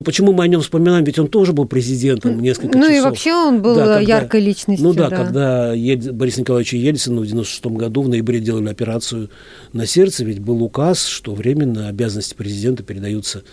Почему 0.02 0.32
мы 0.32 0.46
о 0.46 0.48
нем 0.48 0.62
вспоминаем? 0.62 1.04
Ведь 1.04 1.20
он 1.20 1.28
тоже 1.28 1.52
был 1.52 1.66
президентом 1.66 2.40
несколько 2.40 2.78
ну, 2.78 2.86
часов. 2.86 2.90
Ну 2.90 2.98
и 2.98 3.02
вообще 3.02 3.34
он 3.34 3.62
был 3.62 3.76
да, 3.76 3.98
когда, 3.98 4.00
яркой 4.00 4.40
личностью. 4.40 4.88
Ну 4.88 4.94
да, 4.94 5.10
да. 5.10 5.18
когда 5.18 5.74
Ель, 5.74 6.14
Борис 6.14 6.38
Николаевич 6.38 6.72
Ельцин 6.72 7.20
в 7.20 7.26
96 7.26 7.66
году 7.66 8.04
в 8.04 8.08
ноябре 8.08 8.40
делали 8.40 8.70
операцию 8.70 9.30
на 9.74 9.86
сердце, 9.86 10.24
ведь 10.24 10.40
был 10.40 10.64
указ, 10.64 11.06
что 11.06 11.36
временно 11.36 11.90
обязанности 11.90 12.34
президента 12.34 12.82
передаются 12.82 13.44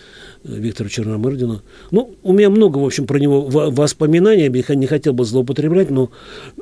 э, 0.45 0.55
Виктору 0.55 0.87
Черномырдину. 0.87 1.63
Ну, 1.91 2.15
у 2.23 2.31
меня 2.31 2.49
много, 2.49 2.77
в 2.77 2.85
общем, 2.85 3.07
про 3.07 3.19
него 3.19 3.41
воспоминаний, 3.41 4.43
я 4.43 4.75
не 4.75 4.87
хотел 4.87 5.11
бы 5.11 5.25
злоупотреблять, 5.25 5.89
но 5.89 6.11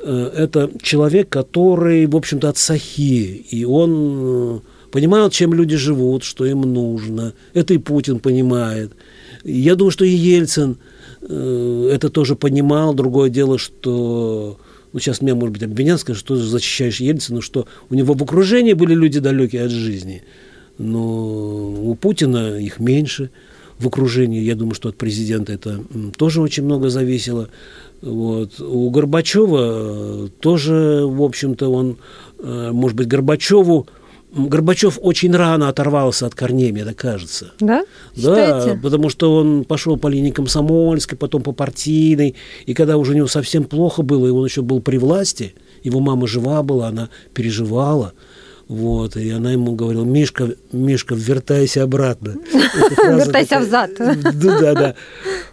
э, 0.02 0.30
это 0.36 0.68
человек, 0.82 1.28
который, 1.28 2.06
в 2.06 2.16
общем-то, 2.16 2.48
от 2.48 2.58
Сахи, 2.58 3.46
и 3.50 3.64
он 3.64 4.56
э, 4.56 4.60
понимал, 4.90 5.30
чем 5.30 5.54
люди 5.54 5.76
живут, 5.76 6.24
что 6.24 6.44
им 6.44 6.62
нужно. 6.62 7.34
Это 7.54 7.72
и 7.74 7.78
Путин 7.78 8.18
понимает. 8.18 8.92
Я 9.48 9.76
думаю, 9.76 9.92
что 9.92 10.04
и 10.04 10.10
Ельцин 10.10 10.78
э, 11.22 11.90
это 11.92 12.10
тоже 12.10 12.34
понимал. 12.34 12.94
Другое 12.94 13.30
дело, 13.30 13.58
что 13.58 14.58
ну, 14.92 14.98
сейчас 14.98 15.20
меня, 15.20 15.36
может 15.36 15.52
быть, 15.52 15.62
обвинят, 15.62 16.00
скажут, 16.00 16.20
что 16.20 16.36
защищаешь 16.36 17.00
Ельцина, 17.00 17.40
что 17.40 17.66
у 17.88 17.94
него 17.94 18.14
в 18.14 18.22
окружении 18.22 18.72
были 18.72 18.94
люди 18.94 19.20
далекие 19.20 19.62
от 19.62 19.70
жизни. 19.70 20.24
Но 20.78 21.68
у 21.80 21.94
Путина 21.94 22.58
их 22.58 22.80
меньше 22.80 23.30
в 23.78 23.86
окружении. 23.86 24.42
Я 24.42 24.56
думаю, 24.56 24.74
что 24.74 24.88
от 24.88 24.96
президента 24.96 25.52
это 25.52 25.80
тоже 26.16 26.40
очень 26.40 26.64
много 26.64 26.88
зависело. 26.88 27.48
Вот. 28.02 28.60
У 28.60 28.90
Горбачева 28.90 30.28
тоже, 30.40 31.02
в 31.06 31.22
общем-то, 31.22 31.68
он, 31.70 31.98
э, 32.40 32.70
может 32.72 32.96
быть, 32.96 33.06
Горбачеву 33.06 33.86
Горбачев 34.36 34.98
очень 35.00 35.34
рано 35.34 35.68
оторвался 35.68 36.26
от 36.26 36.34
корней, 36.34 36.70
мне 36.70 36.84
так 36.84 36.96
кажется. 36.96 37.52
Да? 37.58 37.84
Считаете? 38.14 38.74
Да, 38.74 38.80
потому 38.82 39.08
что 39.08 39.34
он 39.34 39.64
пошел 39.64 39.96
по 39.96 40.08
линии 40.08 40.30
комсомольской, 40.30 41.16
потом 41.16 41.42
по 41.42 41.52
партийной, 41.52 42.34
и 42.66 42.74
когда 42.74 42.98
уже 42.98 43.12
у 43.12 43.16
него 43.16 43.28
совсем 43.28 43.64
плохо 43.64 44.02
было, 44.02 44.26
и 44.26 44.30
он 44.30 44.44
еще 44.44 44.62
был 44.62 44.80
при 44.80 44.98
власти, 44.98 45.54
его 45.82 46.00
мама 46.00 46.26
жива 46.26 46.62
была, 46.62 46.88
она 46.88 47.08
переживала, 47.32 48.12
вот, 48.68 49.16
и 49.16 49.30
она 49.30 49.52
ему 49.52 49.74
говорила, 49.74 50.04
Мишка, 50.04 50.54
Мишка, 50.72 51.14
вертайся 51.14 51.84
обратно. 51.84 52.34
Вертайся 52.52 53.60
взад. 53.60 53.92
Да, 53.96 54.60
да, 54.60 54.74
да. 54.74 54.94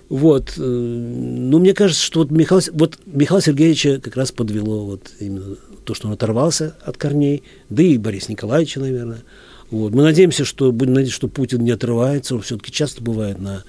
Вот. 0.09 0.53
Э, 0.57 0.61
ну, 0.61 1.59
мне 1.59 1.73
кажется, 1.75 2.03
что 2.03 2.21
вот 2.21 2.31
Михаил, 2.31 2.61
вот 2.73 2.97
Михаила 3.05 3.41
Сергеевича 3.41 3.99
как 3.99 4.15
раз 4.15 4.31
подвело 4.31 4.85
вот 4.85 5.11
именно 5.19 5.57
то, 5.83 5.93
что 5.93 6.07
он 6.07 6.13
оторвался 6.13 6.75
от 6.83 6.97
корней, 6.97 7.43
да 7.69 7.83
и 7.83 7.97
Борис 7.97 8.29
Николаевича, 8.29 8.79
наверное. 8.79 9.23
Вот. 9.69 9.93
Мы 9.93 10.03
надеемся, 10.03 10.45
что, 10.45 10.71
будем 10.71 10.93
надеяться, 10.93 11.15
что 11.15 11.27
Путин 11.27 11.63
не 11.63 11.71
отрывается, 11.71 12.35
он 12.35 12.41
все-таки 12.41 12.71
часто 12.71 13.01
бывает 13.01 13.39
на, 13.39 13.63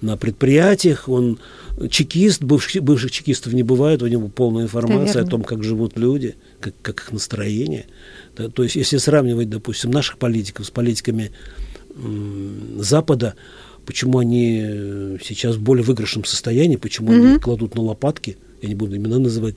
на 0.00 0.16
предприятиях, 0.16 1.08
он 1.08 1.38
чекист, 1.90 2.42
бывших, 2.42 2.82
бывших 2.82 3.10
чекистов 3.10 3.52
не 3.52 3.62
бывает, 3.62 4.02
у 4.02 4.06
него 4.06 4.28
полная 4.28 4.64
информация 4.64 5.22
о 5.22 5.26
том, 5.26 5.42
как 5.42 5.62
живут 5.62 5.98
люди, 5.98 6.36
как, 6.60 6.74
как 6.82 7.00
их 7.00 7.12
настроение. 7.12 7.86
Да, 8.36 8.48
то 8.48 8.62
есть, 8.62 8.76
если 8.76 8.96
сравнивать, 8.96 9.50
допустим, 9.50 9.90
наших 9.90 10.18
политиков 10.18 10.66
с 10.66 10.70
политиками 10.70 11.30
м- 11.94 12.82
Запада, 12.82 13.34
почему 13.84 14.18
они 14.18 15.18
сейчас 15.22 15.56
в 15.56 15.60
более 15.60 15.84
выигрышном 15.84 16.24
состоянии, 16.24 16.76
почему 16.76 17.12
mm-hmm. 17.12 17.30
они 17.30 17.38
кладут 17.38 17.74
на 17.74 17.82
лопатки, 17.82 18.36
я 18.62 18.68
не 18.68 18.74
буду 18.74 18.96
имена 18.96 19.18
называть, 19.18 19.56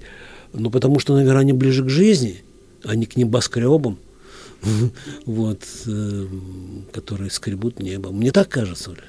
ну, 0.53 0.69
потому 0.69 0.99
что, 0.99 1.15
наверное, 1.15 1.41
они 1.41 1.53
ближе 1.53 1.83
к 1.83 1.89
жизни, 1.89 2.43
а 2.83 2.95
не 2.95 3.05
к 3.05 3.15
небоскребам, 3.15 3.97
вот, 5.25 5.61
э, 5.87 6.25
которые 6.91 7.31
скребут 7.31 7.79
небо. 7.79 8.11
Мне 8.11 8.31
так 8.31 8.49
кажется, 8.49 8.91
Оля. 8.91 9.03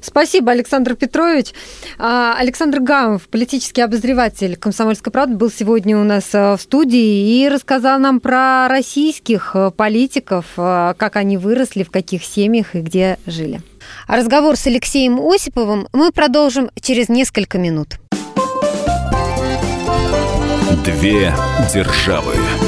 Спасибо, 0.00 0.52
Александр 0.52 0.94
Петрович. 0.94 1.52
А, 1.98 2.34
Александр 2.38 2.80
Гамов, 2.80 3.28
политический 3.28 3.82
обозреватель 3.82 4.56
«Комсомольской 4.56 5.12
правды», 5.12 5.36
был 5.36 5.50
сегодня 5.50 5.98
у 5.98 6.04
нас 6.04 6.30
э, 6.32 6.56
в 6.56 6.60
студии 6.60 7.42
и 7.42 7.48
рассказал 7.48 7.98
нам 7.98 8.18
про 8.20 8.66
российских 8.68 9.50
э, 9.54 9.70
политиков, 9.70 10.46
как 10.56 11.16
они 11.16 11.36
выросли, 11.36 11.82
в 11.82 11.90
каких 11.90 12.24
семьях 12.24 12.74
и 12.74 12.80
где 12.80 13.18
жили. 13.26 13.60
Разговор 14.06 14.56
с 14.56 14.66
Алексеем 14.66 15.20
Осиповым 15.20 15.88
мы 15.92 16.12
продолжим 16.12 16.70
через 16.80 17.08
несколько 17.08 17.58
минут. 17.58 17.98
Две 20.84 21.34
державы. 21.72 22.67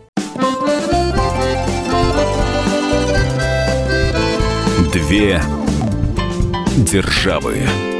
Две 5.11 5.41
державы. 6.77 7.90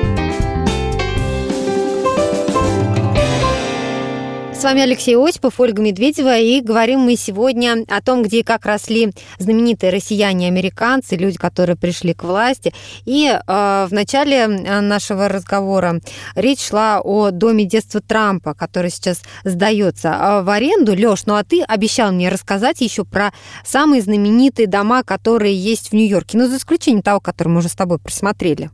С 4.61 4.63
вами 4.63 4.83
Алексей 4.83 5.15
Осипов, 5.15 5.59
Ольга 5.59 5.81
Медведева, 5.81 6.37
и 6.37 6.61
говорим 6.61 6.99
мы 6.99 7.15
сегодня 7.15 7.83
о 7.89 7.99
том, 7.99 8.21
где 8.21 8.41
и 8.41 8.43
как 8.43 8.67
росли 8.67 9.11
знаменитые 9.39 9.91
россияне-американцы, 9.91 11.15
люди, 11.15 11.39
которые 11.39 11.75
пришли 11.75 12.13
к 12.13 12.23
власти. 12.23 12.71
И 13.05 13.25
э, 13.25 13.41
в 13.47 13.91
начале 13.91 14.35
э, 14.37 14.81
нашего 14.81 15.29
разговора 15.29 15.99
речь 16.35 16.67
шла 16.67 17.01
о 17.01 17.31
доме 17.31 17.65
детства 17.65 18.01
Трампа, 18.01 18.53
который 18.53 18.91
сейчас 18.91 19.23
сдается 19.43 20.09
э, 20.09 20.41
в 20.43 20.49
аренду. 20.51 20.93
Леш, 20.93 21.25
ну 21.25 21.37
а 21.37 21.43
ты 21.43 21.63
обещал 21.63 22.11
мне 22.11 22.29
рассказать 22.29 22.81
еще 22.81 23.03
про 23.03 23.33
самые 23.65 24.03
знаменитые 24.03 24.67
дома, 24.67 25.01
которые 25.01 25.55
есть 25.55 25.89
в 25.89 25.93
Нью-Йорке, 25.93 26.37
ну 26.37 26.47
за 26.47 26.57
исключением 26.57 27.01
того, 27.01 27.19
который 27.19 27.47
мы 27.47 27.57
уже 27.57 27.69
с 27.69 27.75
тобой 27.75 27.97
просмотрели. 27.97 28.69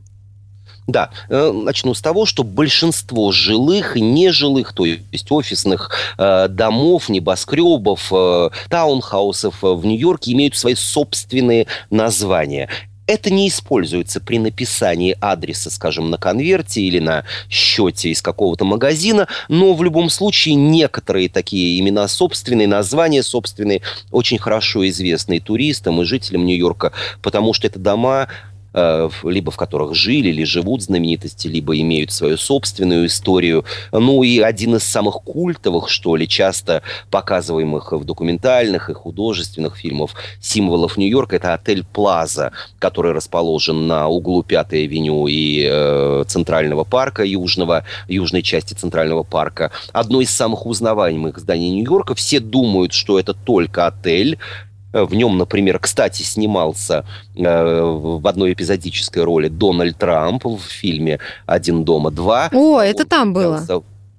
Да, 0.88 1.10
э, 1.28 1.52
начну 1.52 1.92
с 1.92 2.00
того, 2.00 2.24
что 2.24 2.42
большинство 2.44 3.30
жилых 3.30 3.98
и 3.98 4.00
нежилых, 4.00 4.72
то 4.72 4.86
есть 4.86 5.30
офисных 5.30 5.90
э, 6.16 6.48
домов, 6.48 7.10
небоскребов, 7.10 8.10
э, 8.10 8.48
таунхаусов 8.70 9.56
в 9.60 9.84
Нью-Йорке 9.84 10.32
имеют 10.32 10.56
свои 10.56 10.74
собственные 10.74 11.66
названия. 11.90 12.70
Это 13.06 13.30
не 13.30 13.48
используется 13.48 14.20
при 14.20 14.38
написании 14.38 15.16
адреса, 15.18 15.70
скажем, 15.70 16.10
на 16.10 16.18
конверте 16.18 16.82
или 16.82 16.98
на 16.98 17.24
счете 17.48 18.10
из 18.10 18.20
какого-то 18.20 18.66
магазина, 18.66 19.28
но 19.48 19.72
в 19.72 19.82
любом 19.82 20.10
случае 20.10 20.56
некоторые 20.56 21.30
такие 21.30 21.80
имена 21.80 22.06
собственные, 22.06 22.68
названия 22.68 23.22
собственные, 23.22 23.80
очень 24.10 24.36
хорошо 24.38 24.86
известные 24.88 25.40
туристам 25.40 26.00
и 26.00 26.04
жителям 26.04 26.44
Нью-Йорка, 26.44 26.92
потому 27.22 27.54
что 27.54 27.66
это 27.66 27.78
дома 27.78 28.28
либо 28.74 29.50
в 29.50 29.56
которых 29.56 29.94
жили 29.94 30.28
или 30.28 30.44
живут 30.44 30.82
знаменитости, 30.82 31.48
либо 31.48 31.78
имеют 31.80 32.12
свою 32.12 32.36
собственную 32.36 33.06
историю. 33.06 33.64
Ну 33.92 34.22
и 34.22 34.40
один 34.40 34.76
из 34.76 34.84
самых 34.84 35.22
культовых, 35.22 35.88
что 35.88 36.16
ли, 36.16 36.28
часто 36.28 36.82
показываемых 37.10 37.92
в 37.92 38.04
документальных 38.04 38.90
и 38.90 38.94
художественных 38.94 39.76
фильмах 39.76 40.10
символов 40.40 40.96
Нью-Йорка, 40.96 41.36
это 41.36 41.54
отель 41.54 41.84
Плаза, 41.84 42.52
который 42.78 43.12
расположен 43.12 43.86
на 43.86 44.08
углу 44.08 44.42
Пятой 44.42 44.84
авеню 44.84 45.26
и 45.26 45.66
э, 45.68 46.24
Центрального 46.26 46.84
парка, 46.84 47.24
южного, 47.24 47.84
южной 48.08 48.42
части 48.42 48.74
Центрального 48.74 49.22
парка. 49.22 49.70
Одно 49.92 50.20
из 50.20 50.30
самых 50.30 50.66
узнаваемых 50.66 51.38
зданий 51.38 51.70
Нью-Йорка. 51.70 52.14
Все 52.14 52.40
думают, 52.40 52.92
что 52.92 53.18
это 53.18 53.34
только 53.34 53.86
отель, 53.86 54.38
Э, 54.38 54.67
в 54.92 55.14
нем, 55.14 55.36
например, 55.38 55.78
кстати, 55.78 56.22
снимался 56.22 57.04
э, 57.36 57.80
в 57.82 58.26
одной 58.26 58.52
эпизодической 58.52 59.22
роли 59.22 59.48
Дональд 59.48 59.98
Трамп 59.98 60.44
в 60.44 60.60
фильме 60.60 61.18
«Один 61.46 61.84
дома 61.84 62.10
два». 62.10 62.48
О, 62.52 62.80
это 62.80 63.04
там 63.04 63.32
было. 63.32 63.62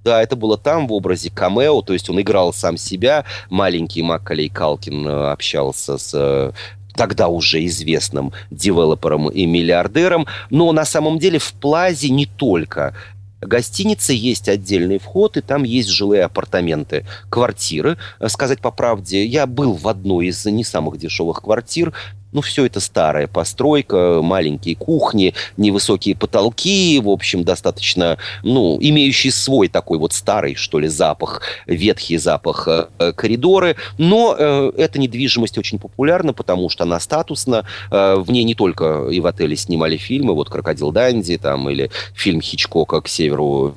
Да, 0.04 0.22
это 0.22 0.34
было 0.34 0.56
там 0.56 0.86
в 0.86 0.92
образе 0.94 1.30
камео, 1.30 1.82
то 1.82 1.92
есть 1.92 2.08
он 2.08 2.20
играл 2.20 2.54
сам 2.54 2.78
себя. 2.78 3.24
Маленький 3.50 4.02
Маккалей 4.02 4.48
Калкин 4.48 5.06
э, 5.06 5.30
общался 5.32 5.98
с 5.98 6.54
тогда 6.94 7.28
уже 7.28 7.64
известным 7.66 8.32
девелопером 8.50 9.28
и 9.28 9.46
миллиардером. 9.46 10.26
Но 10.50 10.72
на 10.72 10.84
самом 10.84 11.18
деле 11.18 11.38
в 11.38 11.52
Плазе 11.54 12.10
не 12.10 12.26
только 12.26 12.94
гостинице 13.40 14.12
есть 14.12 14.48
отдельный 14.48 14.98
вход, 14.98 15.36
и 15.36 15.40
там 15.40 15.62
есть 15.62 15.88
жилые 15.88 16.24
апартаменты, 16.24 17.06
квартиры. 17.28 17.98
Сказать 18.26 18.60
по 18.60 18.70
правде, 18.70 19.24
я 19.24 19.46
был 19.46 19.74
в 19.74 19.88
одной 19.88 20.26
из 20.26 20.44
не 20.46 20.64
самых 20.64 20.98
дешевых 20.98 21.42
квартир, 21.42 21.92
ну, 22.32 22.40
все 22.40 22.66
это 22.66 22.80
старая 22.80 23.26
постройка, 23.26 24.20
маленькие 24.22 24.76
кухни, 24.76 25.34
невысокие 25.56 26.14
потолки, 26.14 27.00
в 27.00 27.08
общем, 27.08 27.44
достаточно, 27.44 28.18
ну, 28.42 28.78
имеющий 28.80 29.30
свой 29.30 29.68
такой 29.68 29.98
вот 29.98 30.12
старый, 30.12 30.54
что 30.54 30.78
ли, 30.78 30.88
запах, 30.88 31.42
ветхий 31.66 32.18
запах 32.18 32.68
э, 32.68 33.12
коридоры. 33.12 33.76
Но 33.98 34.36
э, 34.38 34.72
эта 34.76 34.98
недвижимость 34.98 35.58
очень 35.58 35.78
популярна, 35.78 36.32
потому 36.32 36.68
что 36.68 36.84
она 36.84 37.00
статусна. 37.00 37.66
Э, 37.90 38.16
в 38.16 38.30
ней 38.30 38.44
не 38.44 38.54
только 38.54 39.08
и 39.10 39.20
в 39.20 39.26
отеле 39.26 39.56
снимали 39.56 39.96
фильмы, 39.96 40.34
вот 40.34 40.48
«Крокодил 40.48 40.92
Данди», 40.92 41.36
там, 41.36 41.68
или 41.68 41.90
фильм 42.14 42.40
Хичкока 42.40 43.00
«К 43.00 43.08
северу 43.08 43.74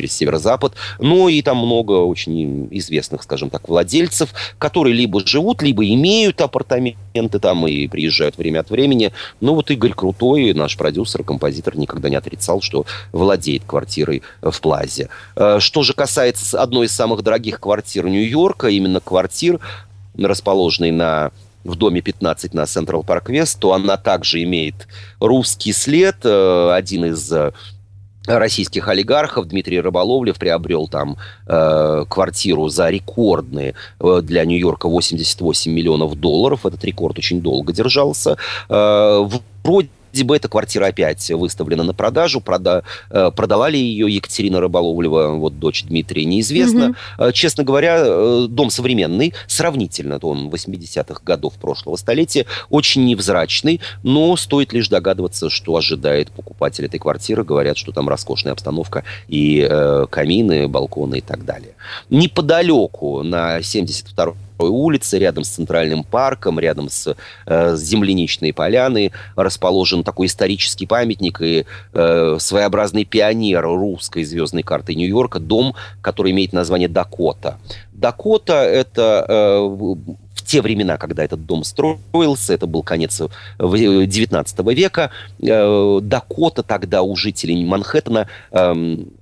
через 0.00 0.16
северо-запад. 0.16 0.72
Но 0.98 1.28
и 1.28 1.42
там 1.42 1.58
много 1.58 1.92
очень 1.92 2.68
известных, 2.70 3.22
скажем 3.22 3.50
так, 3.50 3.68
владельцев, 3.68 4.30
которые 4.58 4.94
либо 4.94 5.24
живут, 5.26 5.62
либо 5.62 5.84
имеют 5.84 6.40
апартаменты 6.40 7.38
там 7.38 7.66
и 7.66 7.86
приезжают 7.86 8.38
время 8.38 8.60
от 8.60 8.70
времени. 8.70 9.12
Но 9.40 9.54
вот 9.54 9.70
Игорь 9.70 9.92
Крутой, 9.92 10.54
наш 10.54 10.76
продюсер, 10.76 11.22
композитор, 11.22 11.76
никогда 11.76 12.08
не 12.08 12.16
отрицал, 12.16 12.62
что 12.62 12.86
владеет 13.12 13.62
квартирой 13.66 14.22
в 14.40 14.58
Плазе. 14.60 15.08
Э, 15.36 15.58
что 15.60 15.82
же 15.82 15.92
касается 15.92 16.60
одной 16.62 16.86
из 16.86 16.92
самых 16.92 17.22
дорогих 17.22 17.60
квартир 17.60 18.08
Нью-Йорка, 18.08 18.68
именно 18.68 19.00
квартир, 19.00 19.60
расположенной 20.16 20.90
на 20.90 21.30
в 21.62 21.76
доме 21.76 22.00
15 22.00 22.54
на 22.54 22.64
Централ 22.64 23.02
Парк 23.02 23.28
Вест, 23.28 23.58
то 23.60 23.74
она 23.74 23.98
также 23.98 24.42
имеет 24.44 24.88
русский 25.20 25.74
след. 25.74 26.16
Э, 26.24 26.72
один 26.72 27.04
из 27.04 27.30
российских 28.38 28.88
олигархов. 28.88 29.48
Дмитрий 29.48 29.80
Рыболовлев 29.80 30.38
приобрел 30.38 30.88
там 30.88 31.16
э, 31.46 32.04
квартиру 32.08 32.68
за 32.68 32.90
рекордные 32.90 33.74
э, 34.00 34.20
для 34.22 34.44
Нью-Йорка 34.44 34.88
88 34.88 35.72
миллионов 35.72 36.14
долларов. 36.14 36.66
Этот 36.66 36.84
рекорд 36.84 37.18
очень 37.18 37.40
долго 37.40 37.72
держался. 37.72 38.36
Э, 38.68 39.28
вроде 39.64 39.88
бы 40.22 40.36
эта 40.36 40.48
квартира 40.48 40.86
опять 40.86 41.30
выставлена 41.30 41.82
на 41.82 41.94
продажу. 41.94 42.40
Прода, 42.40 42.82
э, 43.10 43.30
продала 43.34 43.68
ли 43.68 43.78
ее 43.78 44.12
Екатерина 44.14 44.60
Рыболовлева, 44.60 45.34
вот 45.34 45.58
дочь 45.58 45.84
Дмитрия, 45.84 46.24
неизвестно. 46.24 46.94
Угу. 47.18 47.32
Честно 47.32 47.64
говоря, 47.64 48.02
э, 48.04 48.46
дом 48.48 48.70
современный, 48.70 49.34
сравнительно 49.46 50.18
он 50.22 50.48
80-х 50.48 51.22
годов 51.24 51.54
прошлого 51.54 51.96
столетия, 51.96 52.46
очень 52.68 53.04
невзрачный, 53.06 53.80
но 54.02 54.36
стоит 54.36 54.72
лишь 54.72 54.88
догадываться, 54.88 55.50
что 55.50 55.76
ожидает 55.76 56.30
покупатель 56.30 56.84
этой 56.84 56.98
квартиры. 56.98 57.44
Говорят, 57.44 57.76
что 57.76 57.92
там 57.92 58.08
роскошная 58.08 58.52
обстановка 58.52 59.04
и 59.28 59.66
э, 59.68 60.06
камины, 60.10 60.68
балконы 60.68 61.18
и 61.18 61.20
так 61.20 61.44
далее. 61.44 61.74
Неподалеку 62.10 63.22
на 63.22 63.62
72 63.62 64.34
улице, 64.68 65.18
рядом 65.18 65.44
с 65.44 65.48
Центральным 65.48 66.04
парком, 66.04 66.58
рядом 66.58 66.88
с, 66.88 67.16
э, 67.46 67.76
Земляничной 67.76 68.52
поляной 68.52 69.12
расположен 69.36 70.04
такой 70.04 70.26
исторический 70.26 70.86
памятник 70.86 71.40
и 71.40 71.66
э, 71.92 72.36
своеобразный 72.38 73.04
пионер 73.04 73.62
русской 73.62 74.24
звездной 74.24 74.62
карты 74.62 74.94
Нью-Йорка, 74.94 75.38
дом, 75.38 75.74
который 76.02 76.32
имеет 76.32 76.52
название 76.52 76.88
Дакота. 76.88 77.58
Дакота– 77.92 78.54
это 78.64 79.24
э, 79.28 79.58
в 79.60 80.42
те 80.50 80.62
времена, 80.62 80.96
когда 80.96 81.22
этот 81.22 81.46
дом 81.46 81.62
строился, 81.62 82.54
это 82.54 82.66
был 82.66 82.82
конец 82.82 83.22
19 83.58 84.58
э, 84.58 84.74
века, 84.74 85.10
э, 85.40 85.98
Дакота 86.02 86.62
тогда 86.62 87.02
у 87.02 87.14
жителей 87.14 87.64
Манхэттена 87.64 88.26
эм, 88.50 89.12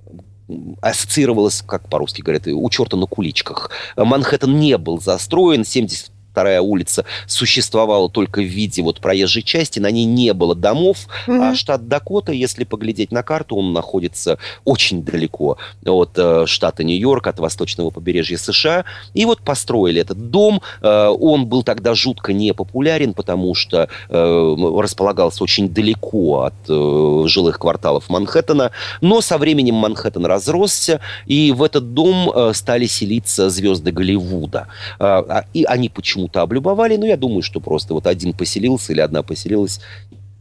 ассоциировалось, 0.81 1.61
как 1.65 1.89
по-русски 1.89 2.21
говорят, 2.21 2.47
у 2.47 2.69
черта 2.69 2.97
на 2.97 3.05
куличках. 3.05 3.71
Манхэттен 3.95 4.59
не 4.59 4.77
был 4.77 4.99
застроен, 4.99 5.65
70 5.65 6.11
вторая 6.39 6.61
улица 6.61 7.03
существовала 7.27 8.09
только 8.09 8.39
в 8.39 8.45
виде 8.45 8.81
вот 8.81 9.01
проезжей 9.01 9.43
части, 9.43 9.79
на 9.79 9.91
ней 9.91 10.05
не 10.05 10.33
было 10.33 10.55
домов, 10.55 11.07
mm-hmm. 11.27 11.51
а 11.51 11.53
штат 11.53 11.89
Дакота, 11.89 12.31
если 12.31 12.63
поглядеть 12.63 13.11
на 13.11 13.23
карту, 13.23 13.57
он 13.57 13.73
находится 13.73 14.37
очень 14.63 15.03
далеко 15.03 15.57
от 15.85 16.11
э, 16.15 16.45
штата 16.45 16.85
Нью-Йорк, 16.85 17.27
от 17.27 17.39
восточного 17.39 17.89
побережья 17.89 18.37
США, 18.37 18.85
и 19.13 19.25
вот 19.25 19.41
построили 19.41 19.99
этот 19.99 20.31
дом, 20.31 20.61
э, 20.81 21.07
он 21.19 21.45
был 21.45 21.63
тогда 21.63 21.93
жутко 21.93 22.31
непопулярен, 22.31 23.13
потому 23.13 23.53
что 23.53 23.89
э, 24.07 24.55
располагался 24.79 25.43
очень 25.43 25.67
далеко 25.67 26.43
от 26.43 26.69
э, 26.69 27.23
жилых 27.27 27.59
кварталов 27.59 28.07
Манхэттена, 28.07 28.71
но 29.01 29.19
со 29.19 29.37
временем 29.37 29.75
Манхэттен 29.75 30.25
разросся, 30.25 31.01
и 31.25 31.51
в 31.51 31.61
этот 31.63 31.93
дом 31.93 32.31
э, 32.33 32.53
стали 32.53 32.85
селиться 32.85 33.49
звезды 33.49 33.91
Голливуда. 33.91 34.67
Э, 35.01 35.41
и 35.53 35.65
они 35.65 35.89
почему 35.89 36.28
почему-то 36.29 36.41
облюбовали, 36.41 36.97
но 36.97 37.05
я 37.05 37.17
думаю, 37.17 37.41
что 37.41 37.59
просто 37.59 37.93
вот 37.93 38.07
один 38.07 38.33
поселился 38.33 38.93
или 38.93 39.01
одна 39.01 39.23
поселилась 39.23 39.79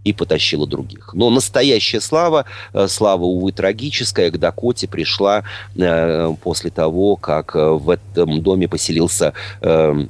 и 0.04 0.12
потащила 0.12 0.66
других. 0.66 1.10
Но 1.14 1.30
настоящая 1.30 2.00
слава, 2.00 2.44
э, 2.72 2.88
слава, 2.88 3.24
увы, 3.24 3.52
трагическая, 3.52 4.30
к 4.30 4.38
Дакоте 4.38 4.86
пришла 4.86 5.44
э, 5.76 6.34
после 6.42 6.70
того, 6.70 7.16
как 7.16 7.56
э, 7.56 7.70
в 7.70 7.90
этом 7.90 8.42
доме 8.42 8.68
поселился 8.68 9.32
э, 9.60 10.06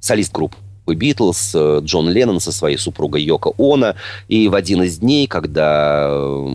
солист 0.00 0.32
группы 0.32 0.56
Битлз, 0.86 1.52
э, 1.54 1.80
Джон 1.82 2.10
Леннон 2.10 2.40
со 2.40 2.52
своей 2.52 2.76
супругой 2.76 3.22
Йоко 3.22 3.52
Оно. 3.58 3.94
И 4.28 4.48
в 4.48 4.54
один 4.54 4.82
из 4.82 4.98
дней, 4.98 5.26
когда 5.26 6.08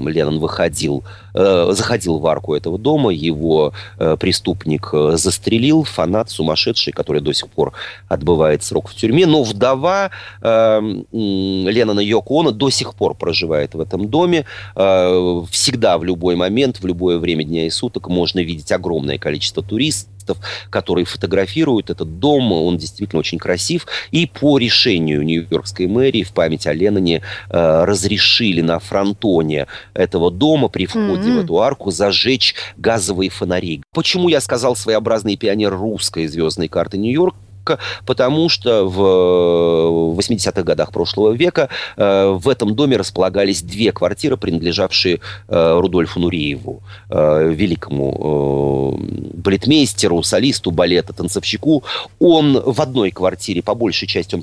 Леннон 0.06 0.40
выходил, 0.40 1.04
э, 1.04 1.29
заходил 1.40 2.20
в 2.20 2.28
арку 2.28 2.54
этого 2.56 2.78
дома, 2.78 3.12
его 3.12 3.74
преступник 3.98 4.90
застрелил, 5.14 5.84
фанат 5.84 6.30
сумасшедший, 6.30 6.94
который 6.94 7.22
до 7.22 7.34
сих 7.34 7.48
пор 7.50 7.74
отбывает 8.08 8.64
срок 8.64 8.90
в 8.90 8.96
тюрьме. 8.96 9.26
Но 9.26 9.44
вдова 9.44 10.12
Леннона 10.42 12.00
Йоко 12.00 12.52
до 12.52 12.70
сих 12.70 12.94
пор 12.96 13.16
проживает 13.16 13.76
в 13.76 13.80
этом 13.80 14.10
доме. 14.10 14.46
Всегда, 14.74 15.98
в 15.98 16.04
любой 16.04 16.36
момент, 16.36 16.80
в 16.80 16.86
любое 16.86 17.18
время 17.18 17.44
дня 17.44 17.66
и 17.66 17.70
суток 17.70 18.10
можно 18.10 18.40
видеть 18.40 18.72
огромное 18.72 19.18
количество 19.18 19.64
туристов, 19.64 20.38
которые 20.70 21.06
фотографируют 21.06 21.90
этот 21.90 22.20
дом. 22.20 22.52
Он 22.52 22.78
действительно 22.78 23.20
очень 23.20 23.40
красив. 23.40 23.88
И 24.12 24.28
по 24.28 24.58
решению 24.60 25.24
Нью-Йоркской 25.24 25.88
мэрии 25.88 26.24
в 26.24 26.34
память 26.34 26.68
о 26.68 26.74
Ленноне 26.74 27.22
э, 27.50 27.84
разрешили 27.86 28.62
на 28.62 28.80
фронтоне 28.80 29.66
этого 29.94 30.30
дома 30.30 30.68
при 30.68 30.86
входе 30.86 31.29
mm-hmm. 31.30 31.42
в 31.42 31.44
эту 31.44 31.60
арку 31.60 31.92
зажечь 31.92 32.56
газовые 32.78 33.30
фонари. 33.30 33.82
Почему 33.94 34.30
я 34.30 34.42
сказал 34.42 34.76
своеобразный 34.76 35.38
пионер 35.38 35.76
русской 35.76 36.28
звездной 36.28 36.68
карты 36.68 36.98
Нью-Йорк? 36.98 37.36
Нью-Йорка, 37.70 37.80
потому 38.06 38.50
что 38.50 38.86
в 38.86 40.20
80-х 40.20 40.64
годах 40.64 40.92
прошлого 40.92 41.34
века 41.34 41.70
э, 41.98 42.28
в 42.28 42.50
этом 42.50 42.76
доме 42.76 42.98
располагались 42.98 43.62
две 43.62 43.92
квартиры, 43.92 44.38
принадлежавшие 44.38 45.20
э, 45.48 45.80
Рудольфу 45.80 46.20
Нуриеву, 46.20 46.82
э, 47.10 47.52
великому 47.54 49.00
балетмейстеру, 49.34 50.24
солисту 50.24 50.72
балета, 50.72 51.14
танцовщику. 51.14 51.84
Он 52.20 52.62
в 52.66 52.82
одной 52.82 53.12
квартире, 53.12 53.62
по 53.62 53.76
большей 53.76 54.08
части 54.08 54.36
он 54.36 54.42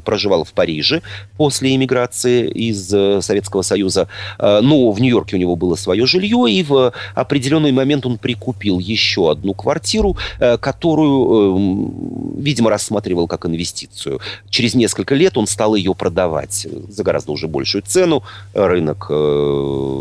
проживал 0.00 0.44
в 0.44 0.52
Париже 0.52 1.02
после 1.36 1.74
эмиграции 1.74 2.48
из 2.48 2.88
Советского 3.24 3.62
Союза. 3.62 4.08
Но 4.38 4.90
в 4.90 5.00
Нью-Йорке 5.00 5.36
у 5.36 5.38
него 5.38 5.56
было 5.56 5.76
свое 5.76 6.06
жилье, 6.06 6.46
и 6.48 6.62
в 6.62 6.92
определенный 7.14 7.72
момент 7.72 8.06
он 8.06 8.18
прикупил 8.18 8.78
еще 8.78 9.30
одну 9.30 9.54
квартиру, 9.54 10.16
которую, 10.38 12.36
видимо, 12.38 12.55
рассматривал 12.64 13.26
как 13.26 13.46
инвестицию. 13.46 14.20
Через 14.48 14.74
несколько 14.74 15.14
лет 15.14 15.36
он 15.36 15.46
стал 15.46 15.74
ее 15.74 15.94
продавать 15.94 16.66
за 16.88 17.02
гораздо 17.02 17.32
уже 17.32 17.48
большую 17.48 17.82
цену. 17.82 18.22
Рынок 18.54 19.06
э, 19.10 19.14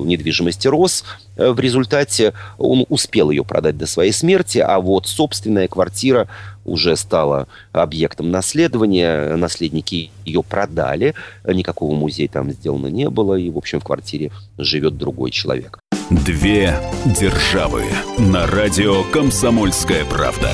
недвижимости 0.05 0.67
рос. 0.67 1.03
Э, 1.37 1.51
в 1.51 1.59
результате 1.59 2.33
он 2.57 2.85
успел 2.89 3.31
ее 3.31 3.43
продать 3.43 3.77
до 3.77 3.87
своей 3.87 4.11
смерти, 4.11 4.59
а 4.59 4.79
вот 4.79 5.07
собственная 5.07 5.67
квартира 5.67 6.27
уже 6.65 6.95
стала 6.95 7.47
объектом 7.71 8.31
наследования. 8.31 9.35
Наследники 9.35 10.11
ее 10.25 10.43
продали. 10.43 11.13
Никакого 11.45 11.95
музея 11.95 12.27
там 12.27 12.51
сделано 12.51 12.87
не 12.87 13.09
было. 13.09 13.35
И, 13.35 13.49
в 13.49 13.57
общем, 13.57 13.79
в 13.79 13.83
квартире 13.83 14.31
живет 14.57 14.97
другой 14.97 15.31
человек. 15.31 15.79
Две 16.09 16.79
державы 17.05 17.83
на 18.17 18.45
радио 18.45 19.03
«Комсомольская 19.11 20.05
правда». 20.05 20.51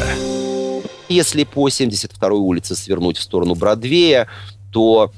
Если 1.12 1.44
по 1.44 1.68
72-й 1.68 2.40
улице 2.40 2.76
свернуть 2.76 3.18
в 3.18 3.22
сторону 3.22 3.54
Бродвея, 3.54 4.28
то 4.72 5.12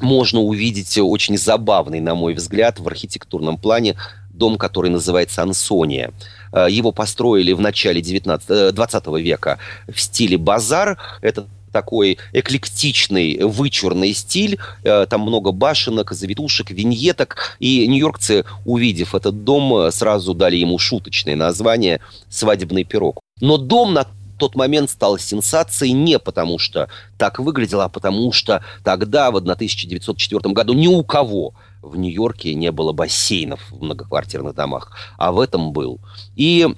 можно 0.00 0.40
увидеть 0.40 0.98
очень 0.98 1.38
забавный, 1.38 2.00
на 2.00 2.16
мой 2.16 2.34
взгляд, 2.34 2.80
в 2.80 2.88
архитектурном 2.88 3.56
плане 3.56 3.96
дом, 4.30 4.58
который 4.58 4.90
называется 4.90 5.42
«Ансония». 5.42 6.12
Э, 6.52 6.66
его 6.68 6.90
построили 6.90 7.52
в 7.52 7.60
начале 7.60 8.02
19, 8.02 8.74
20 8.74 9.04
э, 9.06 9.20
века 9.20 9.58
в 9.86 10.00
стиле 10.00 10.38
базар. 10.38 10.98
Это 11.20 11.46
такой 11.72 12.18
эклектичный, 12.32 13.38
вычурный 13.42 14.14
стиль. 14.14 14.58
Э, 14.82 15.06
там 15.08 15.20
много 15.20 15.52
башенок, 15.52 16.12
завитушек, 16.12 16.70
виньеток. 16.70 17.56
И 17.60 17.86
нью-йоркцы, 17.86 18.44
увидев 18.64 19.14
этот 19.14 19.44
дом, 19.44 19.92
сразу 19.92 20.34
дали 20.34 20.56
ему 20.56 20.78
шуточное 20.78 21.36
название 21.36 22.00
«Свадебный 22.28 22.82
пирог». 22.82 23.20
Но 23.40 23.56
дом 23.56 23.94
на 23.94 24.06
тот 24.38 24.54
момент 24.54 24.90
стал 24.90 25.18
сенсацией 25.18 25.92
не 25.92 26.18
потому, 26.18 26.58
что 26.58 26.88
так 27.16 27.38
выглядело, 27.38 27.84
а 27.84 27.88
потому 27.88 28.32
что 28.32 28.62
тогда, 28.82 29.30
в 29.30 29.36
1904 29.36 30.54
году, 30.54 30.72
ни 30.72 30.86
у 30.86 31.04
кого 31.04 31.54
в 31.82 31.96
Нью-Йорке 31.96 32.54
не 32.54 32.72
было 32.72 32.92
бассейнов 32.92 33.60
в 33.70 33.82
многоквартирных 33.82 34.54
домах, 34.54 34.92
а 35.16 35.32
в 35.32 35.40
этом 35.40 35.72
был. 35.72 36.00
И 36.34 36.68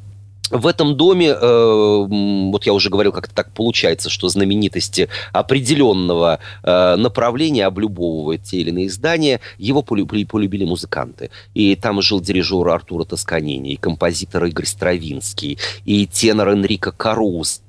в 0.51 0.67
этом 0.67 0.97
доме, 0.97 1.29
э, 1.29 2.07
вот 2.09 2.67
я 2.67 2.73
уже 2.73 2.91
говорил, 2.91 3.13
как 3.13 3.29
то 3.29 3.35
так 3.35 3.53
получается, 3.53 4.11
что 4.11 4.29
знаменитости 4.29 5.09
определенного 5.33 6.41
э, 6.63 6.97
направления 6.97 7.67
облюбовывают 7.67 8.43
те 8.43 8.59
или 8.59 8.71
иные 8.71 8.91
здания, 8.91 9.41
его 9.59 9.83
полюбили, 9.83 10.25
полюбили 10.25 10.65
музыканты. 10.65 11.31
И 11.55 11.77
там 11.77 12.03
жил 12.03 12.21
дирижер 12.21 12.69
Артура 12.69 13.05
Тосканини, 13.05 13.73
и 13.73 13.77
композитор 13.77 14.45
Игорь 14.47 14.67
Стравинский, 14.67 15.59
и 15.85 16.07
тенор 16.07 16.49
Энрико 16.51 16.93
Карус, 16.93 17.63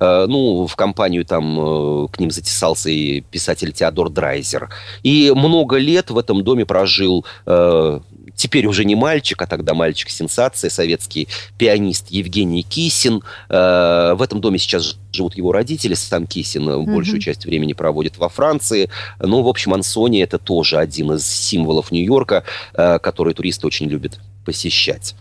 Ну, 0.00 0.66
в 0.66 0.76
компанию 0.76 1.24
там 1.24 2.08
к 2.08 2.18
ним 2.18 2.30
затесался 2.30 2.90
и 2.90 3.20
писатель 3.20 3.72
Теодор 3.72 4.10
Драйзер. 4.10 4.68
И 5.04 5.32
много 5.34 5.76
лет 5.76 6.10
в 6.10 6.18
этом 6.18 6.42
доме 6.42 6.66
прожил 6.66 7.24
теперь 8.36 8.66
уже 8.66 8.84
не 8.84 8.94
мальчик, 8.94 9.40
а 9.42 9.46
тогда 9.46 9.74
мальчик-сенсация, 9.74 10.70
советский 10.70 11.28
пианист 11.58 12.08
Евгений 12.10 12.62
Кисин. 12.62 13.22
Э, 13.48 14.14
в 14.14 14.22
этом 14.22 14.40
доме 14.40 14.58
сейчас 14.58 14.96
живут 15.12 15.36
его 15.36 15.52
родители. 15.52 15.94
Сам 15.94 16.26
Кисин 16.26 16.68
mm-hmm. 16.68 16.94
большую 16.94 17.20
часть 17.20 17.44
времени 17.46 17.72
проводит 17.72 18.18
во 18.18 18.28
Франции. 18.28 18.90
Ну, 19.18 19.42
в 19.42 19.48
общем, 19.48 19.74
Ансони– 19.74 20.20
это 20.20 20.38
тоже 20.38 20.78
один 20.78 21.12
из 21.12 21.26
символов 21.26 21.90
Нью-Йорка, 21.90 22.44
э, 22.74 22.98
который 22.98 23.34
туристы 23.34 23.66
очень 23.66 23.86
любят 23.88 24.20
посещать. 24.44 25.14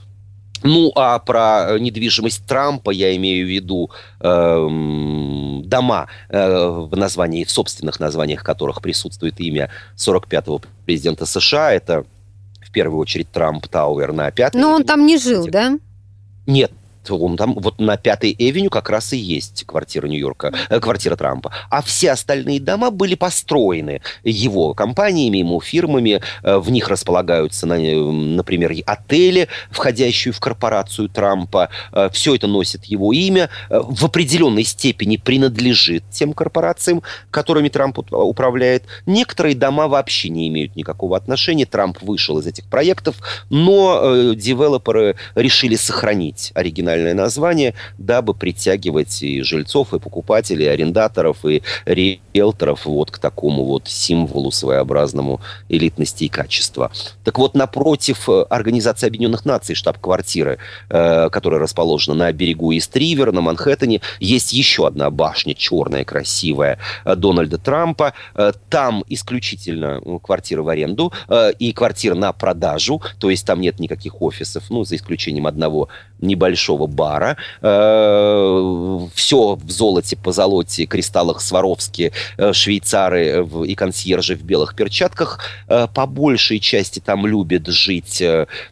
Ну, 0.64 0.92
а 0.96 1.20
про 1.20 1.78
недвижимость 1.80 2.46
Трампа 2.48 2.90
я 2.90 3.16
имею 3.16 3.46
в 3.46 3.50
виду 3.50 3.92
э, 4.20 4.68
дома, 5.64 6.08
э, 6.30 6.68
в 6.90 6.96
названии, 6.98 7.44
в 7.44 7.52
собственных 7.52 8.00
названиях 8.00 8.44
которых 8.44 8.82
присутствует 8.82 9.40
имя 9.40 9.70
45-го 9.96 10.62
президента 10.86 11.28
США. 11.28 11.72
Это 11.74 12.06
первую 12.76 13.00
очередь 13.00 13.32
Trump 13.32 13.66
Tower 13.68 14.12
на 14.12 14.30
пятой. 14.32 14.60
Но 14.60 14.72
он 14.72 14.84
там 14.84 15.06
не 15.06 15.18
жил, 15.18 15.48
да? 15.48 15.80
Нет, 16.46 16.72
он 17.12 17.38
там 17.38 17.54
вот 17.54 17.80
на 17.80 17.98
Пятой 17.98 18.36
Avenue 18.38 18.70
как 18.70 18.90
раз 18.90 19.14
и 19.14 19.18
есть 19.18 19.66
квартира 19.66 20.08
Нью-Йорка, 20.08 20.54
э, 20.70 20.80
квартира 20.80 21.16
Трампа. 21.16 21.52
А 21.70 21.82
все 21.82 22.12
остальные 22.12 22.60
дома 22.60 22.92
были 22.92 23.16
построены 23.16 24.02
его 24.24 24.74
компаниями, 24.74 25.38
ему 25.38 25.62
фирмами. 25.62 26.22
Э, 26.44 26.58
в 26.58 26.72
них 26.72 26.88
располагаются, 26.88 27.66
например, 27.66 28.74
отели, 28.86 29.48
входящие 29.70 30.32
в 30.32 30.40
корпорацию 30.40 31.10
Трампа. 31.10 31.70
Э, 31.92 32.10
все 32.12 32.36
это 32.36 32.48
носит 32.48 32.86
его 32.86 33.14
имя. 33.14 33.50
В 33.70 34.06
определенной 34.06 34.64
степени 34.64 35.18
принадлежит 35.18 36.04
тем 36.12 36.34
корпорациям, 36.34 37.04
которыми 37.32 37.70
Трамп 37.70 38.00
управляет. 38.12 38.84
Некоторые 39.06 39.56
дома 39.56 39.88
вообще 39.88 40.30
не 40.30 40.48
имеют 40.48 40.76
никакого 40.76 41.18
отношения. 41.18 41.66
Трамп 41.66 42.02
вышел 42.02 42.40
из 42.40 42.48
этих 42.48 42.66
проектов, 42.66 43.16
но 43.50 44.34
девелоперы 44.34 45.16
решили 45.36 45.76
сохранить 45.76 46.52
оригинальный 46.54 46.95
оригинальное 46.96 47.24
название, 47.24 47.74
дабы 47.98 48.34
притягивать 48.34 49.22
и 49.24 49.42
жильцов, 49.42 49.94
и 49.94 50.00
покупателей, 50.00 50.66
и 50.66 50.70
арендаторов, 50.70 51.46
и 51.46 51.62
риэлторов 51.86 52.86
вот 52.86 53.12
к 53.12 53.18
такому 53.20 53.66
вот 53.66 53.88
символу 53.88 54.52
своеобразному 54.52 55.42
элитности 55.70 56.26
и 56.26 56.30
качества. 56.30 56.92
Так 57.24 57.38
вот, 57.38 57.56
напротив 57.56 58.30
э, 58.30 58.46
Организации 58.50 59.08
Объединенных 59.08 59.46
Наций, 59.46 59.76
штаб-квартиры, 59.76 60.58
э, 60.90 61.30
которая 61.30 61.60
расположена 61.60 62.16
на 62.16 62.32
берегу 62.32 62.72
Ист-Ривер, 62.72 63.32
на 63.32 63.42
Манхэттене, 63.42 64.02
есть 64.20 64.54
еще 64.54 64.88
одна 64.88 65.10
башня, 65.10 65.54
черная, 65.54 66.04
красивая, 66.04 66.80
э, 67.06 67.16
Дональда 67.16 67.58
Трампа. 67.58 68.14
Э, 68.36 68.52
там 68.70 69.04
исключительно 69.08 70.02
квартиры 70.22 70.64
в 70.64 70.70
аренду 70.70 71.14
э, 71.28 71.52
и 71.60 71.74
квартиры 71.74 72.16
на 72.16 72.32
продажу, 72.34 73.02
то 73.20 73.30
есть 73.30 73.46
там 73.46 73.62
нет 73.62 73.80
никаких 73.80 74.22
офисов, 74.22 74.64
ну, 74.70 74.84
за 74.84 74.96
исключением 74.96 75.48
одного 75.48 75.90
небольшого 76.20 76.85
бара. 76.88 77.38
Э, 77.62 79.08
все 79.14 79.56
в 79.56 79.70
золоте, 79.70 80.16
по 80.16 80.32
золоте, 80.32 80.86
кристаллах 80.86 81.42
Сваровски, 81.42 82.12
э, 82.38 82.54
швейцары 82.54 83.48
и 83.66 83.76
консьержи 83.76 84.36
в 84.36 84.44
белых 84.44 84.76
перчатках. 84.76 85.40
Э, 85.68 85.88
по 85.94 86.06
большей 86.06 86.60
части 86.60 87.00
там 87.00 87.26
любят 87.26 87.68
жить 87.68 88.24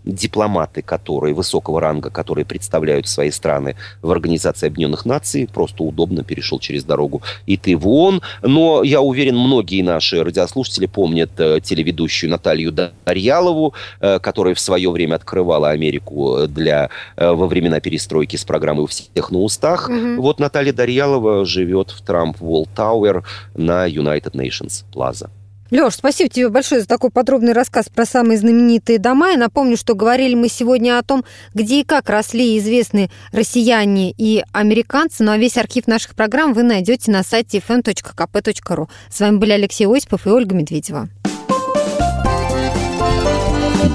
дипломаты, 0.05 0.81
которые 0.81 1.33
высокого 1.33 1.81
ранга, 1.81 2.09
которые 2.09 2.45
представляют 2.45 3.07
свои 3.07 3.31
страны 3.31 3.75
в 4.01 4.11
Организации 4.11 4.67
Объединенных 4.67 5.05
Наций. 5.05 5.49
Просто 5.51 5.83
удобно 5.83 6.23
перешел 6.23 6.59
через 6.59 6.83
дорогу 6.83 7.21
и 7.45 7.57
ты 7.57 7.75
в 7.75 7.87
ООН. 7.87 8.21
Но 8.41 8.83
я 8.83 9.01
уверен, 9.01 9.37
многие 9.37 9.81
наши 9.81 10.23
радиослушатели 10.23 10.85
помнят 10.85 11.31
телеведущую 11.35 12.29
Наталью 12.29 12.71
Дарьялову, 12.71 13.73
которая 13.99 14.53
в 14.53 14.59
свое 14.59 14.89
время 14.91 15.15
открывала 15.15 15.69
Америку 15.69 16.47
для 16.47 16.89
во 17.17 17.47
времена 17.47 17.79
перестройки 17.79 18.02
с 18.03 18.43
программой 18.45 18.83
«У 18.83 18.87
всех 18.87 19.31
на 19.31 19.39
устах». 19.39 19.89
Угу. 19.89 20.21
Вот 20.21 20.39
Наталья 20.39 20.73
Дарьялова 20.73 21.45
живет 21.45 21.91
в 21.91 22.01
Трамп 22.01 22.37
Wall 22.39 22.67
Tower 22.75 23.23
на 23.55 23.87
United 23.87 24.33
Nations 24.33 24.83
Plaza. 24.93 25.29
Леш, 25.73 25.95
спасибо 25.95 26.29
тебе 26.29 26.49
большое 26.49 26.81
за 26.81 26.87
такой 26.87 27.09
подробный 27.09 27.53
рассказ 27.53 27.89
про 27.89 28.05
самые 28.05 28.37
знаменитые 28.37 28.99
дома. 28.99 29.31
Я 29.31 29.37
напомню, 29.37 29.75
что 29.75 29.95
говорили 29.95 30.35
мы 30.35 30.47
сегодня 30.47 30.99
о 30.99 31.01
том, 31.01 31.25
где 31.55 31.81
и 31.81 31.83
как 31.83 32.11
росли 32.11 32.59
известные 32.59 33.09
россияне 33.31 34.13
и 34.15 34.43
американцы. 34.51 35.23
Ну 35.23 35.31
а 35.31 35.37
весь 35.37 35.57
архив 35.57 35.87
наших 35.87 36.13
программ 36.13 36.53
вы 36.53 36.61
найдете 36.61 37.09
на 37.09 37.23
сайте 37.23 37.57
fm.kp.ru. 37.57 38.87
С 39.09 39.19
вами 39.19 39.37
были 39.37 39.51
Алексей 39.51 39.87
Осипов 39.87 40.27
и 40.27 40.29
Ольга 40.29 40.53
Медведева. 40.53 41.09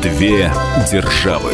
Две 0.03 0.53
державы. 0.91 1.53